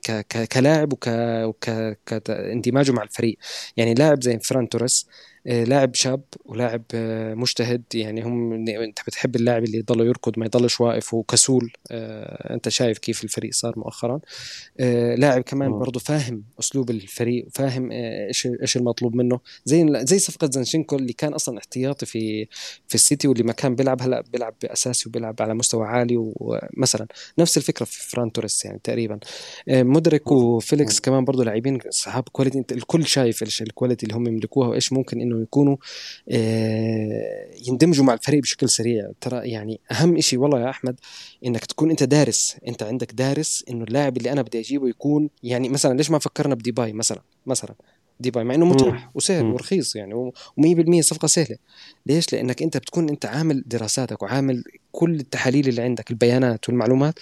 [0.53, 1.05] كلاعب وك
[1.45, 1.71] وك
[2.07, 3.37] كت- اندماجه مع الفريق
[3.77, 5.07] يعني لاعب زي فران توريس
[5.45, 7.83] لاعب شاب ولاعب آه، مجتهد.
[7.95, 11.73] يعني هم أنت بتحب اللاعب اللي يضل يركض ما يضلش واقف وكسول.
[11.91, 14.21] آه، أنت شايف كيف الفريق صار مؤخرا.
[14.81, 15.79] آه، لاعب كمان.
[15.79, 19.41] برضه فاهم أسلوب الفريق وفاهم آه، إيش إيش المطلوب منه.
[19.65, 22.47] زي زي صفقة زنشينكو اللي كان أصلا احتياطي في
[22.89, 26.15] في السيتي واللي ما كان بيلعب هلا بيلعب اساسي وبيلعب على مستوى عالي.
[26.19, 27.07] ومثلا
[27.39, 29.19] نفس الفكرة في فران توريس يعني تقريبا.
[29.69, 34.27] آه، مودريك وفيليكس كمان برضه لاعبين اصحاب quality الكل شايف إيش ال quality اللي هم
[34.27, 35.77] يملكوها وإيش ممكن إنه يكونوا
[36.31, 39.11] آه، يندمجوا مع الفريق بشكل سريع.
[39.21, 41.01] ترى يعني أهم شيء والله يا أحمد
[41.47, 42.57] إنك تكون أنت دارس.
[42.69, 46.55] أنت عندك دارس إنه اللاعب اللي أنا بدي أجيبه يكون يعني مثلا ليش ما فكرنا
[46.55, 47.75] بديباي مثلا؟ مثلا
[48.21, 49.53] ديباي مع إنه متاح وسهل مم.
[49.53, 51.57] ورخيص يعني و100% صفقة سهلة.
[52.07, 57.15] ليش؟ لأنك أنت بتكون أنت عامل دراساتك وعامل كل التحاليل اللي عندك البيانات والمعلومات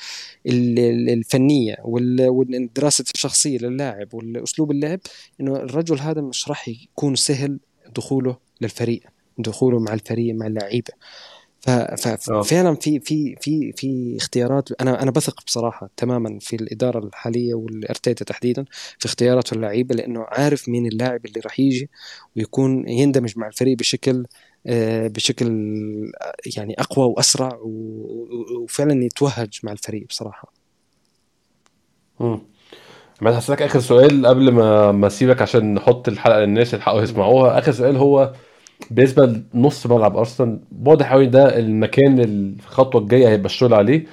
[0.47, 5.01] ال- ال- الفنية وال- والدراسة الشخصية للاعب والأسلوب اللعب
[5.41, 7.59] إنه الرجل هذا مش راح يكون سهل
[7.97, 9.03] دخوله للفريق
[9.39, 10.93] دخوله مع الفريق مع اللعيبة
[11.69, 11.95] آه.
[11.95, 18.25] ففعلا في في في في اختيارات أنا أنا بثق بصراحة تماما في الإدارة الحالية والإرتيتا
[18.25, 18.65] تحديدا
[18.99, 21.91] في اختياراته اللعيبة لأنه عارف مين اللاعب اللي راح يجي
[22.37, 24.27] ويكون يندمج مع الفريق بشكل
[24.67, 25.47] آه، بشكل
[26.23, 30.53] آه، يعني أقوى وأسرع وفعلا يتوهج مع الفريق بصراحة
[32.21, 32.41] مم.
[33.23, 37.59] عمال هسألك آخر سؤال قبل ما ما أسيبك عشان نحط الحلقة للناس يلحقوا يسمعوها.
[37.59, 38.33] آخر سؤال هو
[38.91, 44.07] بالنسبة لنص ملعب أرسنال واضح أوي ده المكان الخطوة الجاية هيبقى الشغل عليه.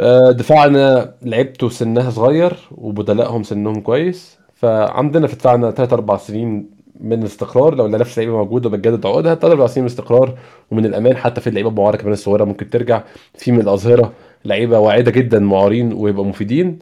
[0.00, 4.38] آه، دفاعنا لعبته سنها صغير وبدلائهم سنهم كويس.
[4.54, 9.52] فعندنا في دفاعنا 3 4 سنين من الاستقرار لو نفس اللعيبه موجودة وبتجدد عقودها 3
[9.52, 10.38] 4 سنين من الاستقرار
[10.70, 11.16] ومن الأمان.
[11.16, 13.02] حتى في اللعيبه المعاره كمان الصغيرة ممكن ترجع.
[13.34, 14.12] في من الأظهرة
[14.44, 16.78] لعيبة واعدة جدا معارين ويبقوا مفيدين.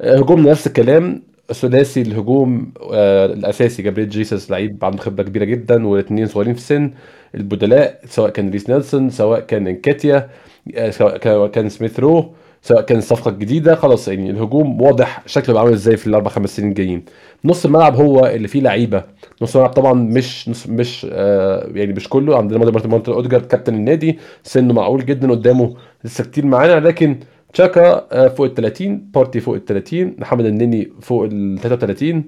[0.00, 1.22] هجومنا نفس الكلام.
[1.52, 6.90] ثلاثي الهجوم آه، الأساسي جابريل جيسس لعيب عنده خبرة كبيرة جدا والاثنين صغيرين في السن.
[7.34, 10.28] البدلاء سواء كان ريس نيلسون سواء كان انكاتيا
[10.76, 11.16] آه، سواء
[11.48, 12.32] كان- سميث رو
[12.62, 16.56] سواء كان الصفقه الجديده خلاص يعني الهجوم واضح شكله بقى عامل إزاي في الأربع خمس
[16.56, 17.04] سنين الجايين.
[17.44, 19.04] نص الملعب هو اللي فيه لعيبة.
[19.42, 22.36] نص الملعب طبعا مش نص مش آه يعني مش كله.
[22.36, 24.18] عندنا مارتن أودجارد كابتن النادي.
[24.42, 25.74] سنه معقول جدا قدامه
[26.04, 27.16] لسه كتير معانا لكن
[27.52, 32.24] تشاكا آه فوق ال 30 بارتي فوق ال 30 محمد النني فوق ال 33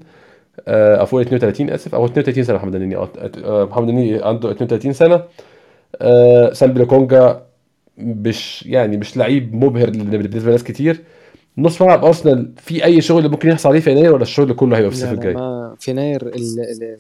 [0.68, 3.08] آه أو فوق ال 32 آسف أو 32 سنة محمد النني آه،
[3.70, 5.24] محمد النني عنده 32 سنة.
[6.02, 7.42] آه سامبي كونجا
[7.98, 11.00] مش يعني مش لعيب مبهر بالنسبة لناس كتير.
[11.58, 14.90] نص ملعب أرسنال في أي شغل ممكن يحصل عليه في يناير ولا الشغل كله هيبقى
[14.90, 15.34] في الصيف الجاي؟
[15.78, 16.30] في يناير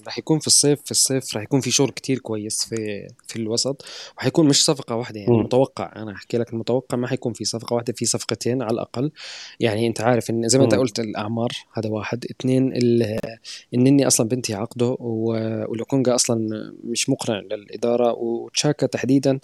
[0.06, 3.84] رح يكون في الصيف في الصيف رح يكون في شغل كتير كويس في في الوسط
[4.18, 5.40] وحيكون مش صفقة واحدة يعني مم.
[5.42, 9.10] متوقع أنا أحكي لك المتوقع ما حيكون في صفقة واحدة في صفقتين على الأقل
[9.60, 10.70] يعني أنت عارف إن زي ما مم.
[10.70, 13.18] قلت الأعمار هذا واحد اثنين ال-
[13.74, 16.48] النني أصلا بنتي عقده و- ولوكونجا أصلا
[16.84, 19.38] مش مقنع للإدارة وتشاكا تحديدا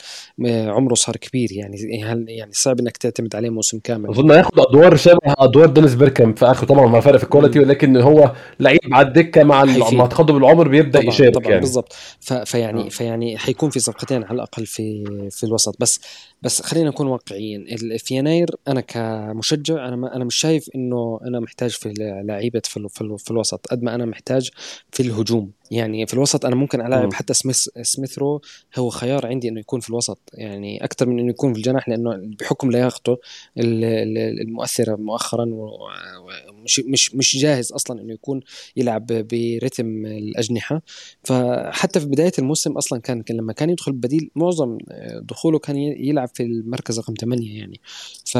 [0.46, 4.97] عمره صار كبير يعني هل يعني صعب إنك تعتمد عليه موسم كامل أظن هياخد أدوار
[4.98, 7.58] شبه أدوار دينيس بيركام في اخره طبعا مع فرق في الكواليتي.
[7.58, 9.64] ولكن هو لعيب على الدكة مع.
[9.92, 12.88] مع تقدم العمر بيبدأ طبعا يشارك طبعا يعني بالضبط ف- فيعني آه.
[12.88, 16.00] فيعني حيكون في صفقتين على الأقل في في الوسط بس
[16.42, 17.66] بس خلينا نكون واقعيين.
[17.98, 22.88] في يناير أنا كمشجع أنا ما أنا مش شايف إنه أنا محتاج في لعيبة في,
[22.88, 24.50] في, في الوسط قد ما أنا محتاج
[24.92, 25.50] في الهجوم.
[25.70, 26.86] يعني في الوسط أنا ممكن مم.
[26.86, 28.40] العب حتى سميث سميث رو
[28.78, 30.18] هو خيار عندي إنه يكون في الوسط.
[30.34, 33.12] يعني أكثر من إنه يكون في الجناح لأنه بحكم لياقته
[33.58, 38.40] ال- ال- المؤثرة مؤخرا ومش مش مش جاهز أصلا إنه يكون
[38.76, 40.82] يلعب برتم الأجنحة.
[41.24, 44.78] فحتى في بداية الموسم أصلا كان لما كان يدخل بديل معظم
[45.22, 45.94] دخوله كان ي-
[46.28, 47.80] يلعب في المركز رقم 8 يعني.
[48.24, 48.38] ف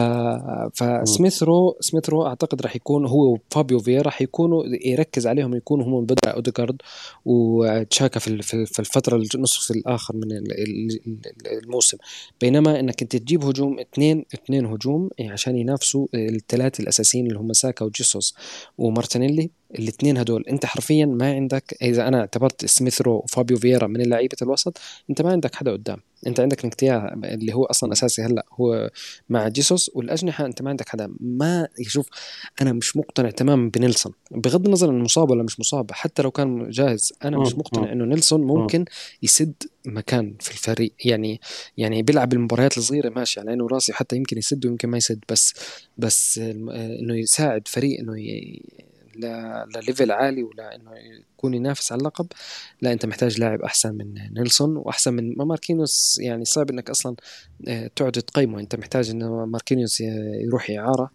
[0.79, 5.87] فسميث رو سميث رو أعتقد راح يكون هو وفابيو فييرا راح يكونوا يركز عليهم يكونوا
[5.87, 6.83] هم بدل اوديجارد
[7.25, 11.99] وتشاكا في في الفترة النصف الآخر من ال- ال- ال- الموسم.
[12.41, 17.85] بينما إنك أنت تجيب هجوم اثنين اثنين هجوم عشان ينافسوا الثلاثة الأساسيين اللي هم ساكا
[17.85, 18.35] وجيسوس
[18.79, 24.03] ومارتينيلي الاثنين هدول انت حرفيا ما عندك إذا أنا اعتبرت سميث رو وفابيو فييرا من
[24.03, 24.79] لعيبه الوسط
[25.11, 25.99] انت ما عندك حدا قدام.
[26.27, 28.91] انت عندك نكتيا اللي هو أصلا أساسي هلأ هو
[29.29, 31.15] مع جيسوس والأجنحة انت ما عندك حدا.
[31.21, 32.09] ما يشوف
[32.63, 34.13] أنا مش مقتنع تماما بنيلسون.
[34.31, 38.05] بغض النظر إنه مصاب ولا مش مصاب حتى لو كان جاهز أنا مش مقتنع إنه
[38.05, 38.85] نيلسون ممكن
[39.23, 39.55] يسد
[39.87, 40.93] مكان في الفريق.
[41.05, 41.41] يعني
[41.77, 45.55] يعني بيلعب المباريات الصغيرة ماشي على عيني وراسي حتى يمكن يسد ويمكن ما يسد بس
[45.99, 48.15] بس إنه يساعد فريق إنه
[49.77, 50.91] ل level عالي ولا إنه
[51.37, 52.27] يكون ينافس على اللقب.
[52.83, 56.19] لا أنت محتاج لاعب أحسن من نيلسون وأحسن من ماركينيوس.
[56.21, 57.17] يعني صعب إنك أصلا
[57.69, 58.61] آه، تقعد تقيمه.
[58.61, 60.01] أنت محتاج انه ماركينيوس
[60.45, 61.11] يروح اعاره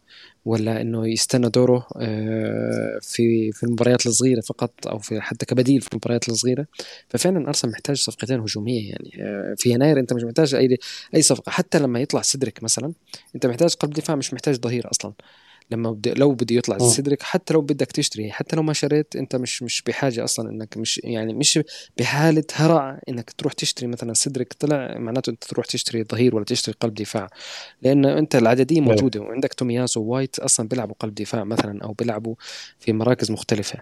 [0.45, 5.93] ولا إنه يستنى دوره آه، في في المباريات الصغيرة فقط أو في حتى كبديل في
[5.93, 6.65] المباريات الصغيرة.
[7.09, 8.89] ففعلا أرسنال محتاج صفقتين هجومية.
[8.89, 10.77] يعني آه، في يناير أنت مش محتاج أي
[11.15, 11.49] أي صفقة.
[11.49, 12.93] حتى لما يطلع سيدريك مثلا
[13.35, 15.13] أنت محتاج قلب دفاع مش محتاج ظهير أصلا.
[15.71, 19.35] لما بدي لو بده يطلع سيدريك حتى لو بدك تشتري حتى لو ما شريت انت
[19.35, 21.59] مش مش بحاجة أصلا إنك مش يعني مش
[21.97, 26.75] بحالة هلع إنك تروح تشتري مثلا سيدريك طلع معناته أنت تروح تشتري ظهير ولا تشتري
[26.79, 27.29] قلب دفاع.
[27.81, 32.35] لأن أنت العدديه موجودة وعندك تومياسو ووايت أصلا بيلعبوا قلب دفاع مثلا أو بيلعبوا
[32.79, 33.79] في مراكز مختلفة.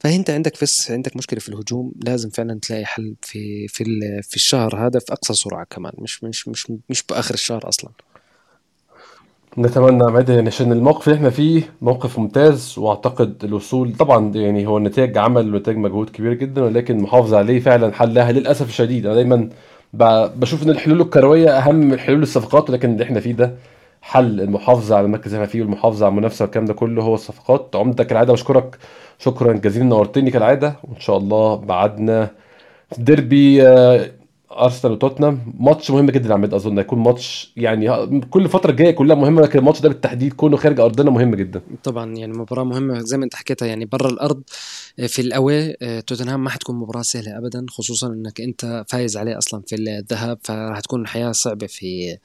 [0.00, 3.84] فأنت عندك بس عندك مشكلة في الهجوم لازم فعلا تلاقي حل في في
[4.22, 7.90] في الشهر هذا في أقصى سرعة كمان مش مش مش مش بآخر الشهر أصلا.
[9.58, 14.78] نتمنى عماد يعني عشان الموقف اللي إحنا فيه موقف ممتاز واعتقد الوصول طبعا يعني هو
[14.78, 19.06] النتاج عمل ونتاج مجهود كبير جدا ولكن المحافظه عليه فعلا حلها للأسف الشديد.
[19.06, 19.48] أنا دايما
[20.36, 23.54] بشوف إن الحلول الكروية أهم من حلول الصفقات ولكن اللي إحنا فيه ده
[24.02, 24.40] حل.
[24.40, 27.76] المحافظة على المركز اللي إحنا فيه والمحافظة على المنافسة والكلام ده كله هو الصفقات.
[27.76, 28.78] عمدك كالعادة بشكرك.
[29.18, 30.74] شكرا جزيلا نورتني كالعادة.
[30.84, 32.30] وإن شاء الله بعدنا
[32.98, 34.10] ديربي آه،
[34.52, 39.42] أرسنال وتوتنهام ماتش مهم جدا عماد أظن هيكون ماتش يعني كل فترة جاية كلها مهمة
[39.42, 41.60] لكن الماتش ده بالتحديد كونه خارج أرضنا مهم جدا.
[41.84, 44.42] طبعا يعني مباراة مهمة زي ما أنت حكيتها يعني برا الأرض
[45.06, 45.72] في الاوي
[46.06, 50.80] توتنهام ما حتكون مباراة سهلة ابدا خصوصا إنك أنت فايز عليه أصلا في الذهاب فراح
[50.80, 52.18] تكون الحياة صعبة في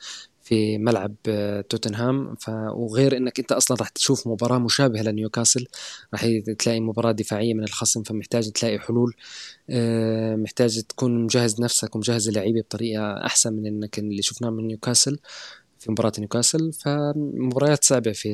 [0.54, 2.36] في ملعب آه، توتنهام.
[2.36, 2.49] ف...
[2.74, 5.68] وغير إنك أنت أصلا راح تشوف مباراة مشابهة لنيوكاسل.
[6.14, 6.26] راح
[6.60, 9.14] تلاقي مباراة دفاعية من الخصم فمحتاج تلاقي حلول
[9.70, 15.20] آه، محتاج تكون مجهز نفسك ومجهز اللعيبة بطريقة أحسن من إنك اللي شفناه من نيوكاسل.
[15.84, 18.30] في مباراة نيوكاسل فمباريات صعبة في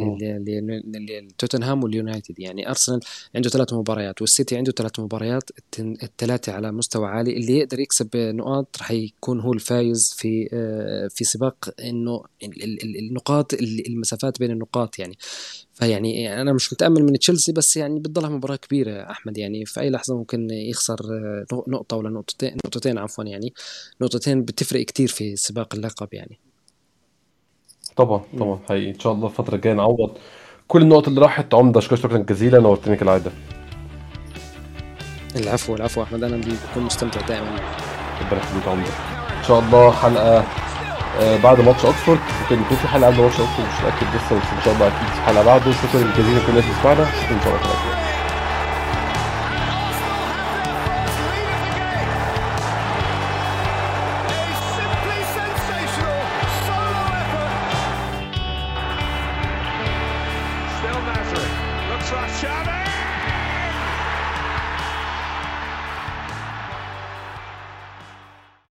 [1.37, 2.39] توتنهام واليونايتد.
[2.39, 2.99] يعني أرسنال
[3.35, 7.37] عنده ثلاث مباريات والسيتي عنده ثلاث مباريات الثلاثة على مستوى عالي.
[7.37, 12.23] اللي يقدر يكسب نقاط راح يكون هو الفايز في آه، في سباق إنه
[12.99, 13.53] النقاط
[13.87, 15.17] المسافات بين النقاط يعني.
[15.73, 19.37] فيعني أنا مش متأمل من تشيلسي بس يعني بتضلها مباراة كبيرة أحمد.
[19.37, 23.53] يعني في أي لحظة ممكن يخسر آه، نقطة ولا نقطتين نقطتين عفوا يعني.
[24.01, 26.48] نقطتين بتفرق كتير في سباق اللقب يعني.
[27.99, 28.89] طبعا طبعا حقيقي.
[28.89, 30.17] إن شاء الله الفترة الجاية نعوض
[30.67, 31.53] كل النقط اللي راحت.
[31.53, 33.31] عمدة شكرا شكرا جزيلا نورتني كالعادة.
[35.35, 36.23] العفو العفو أحمد.
[36.23, 37.47] أنا بكون مستمتع دائما.
[38.21, 38.91] ربنا يخليك يا عمدة.
[39.39, 40.43] إن شاء الله حلقة
[41.19, 44.53] آه، بعد ماتش اوكسفورد ممكن يكون في حلقة قبل ماتش اوكسفورد مش متأكد لسه بس
[44.53, 45.71] إن شاء الله أكيد في حلقة بعده.
[45.71, 47.75] شكرا جزيلا لكل الناس اللي سمعنا شكرا إن شاء الله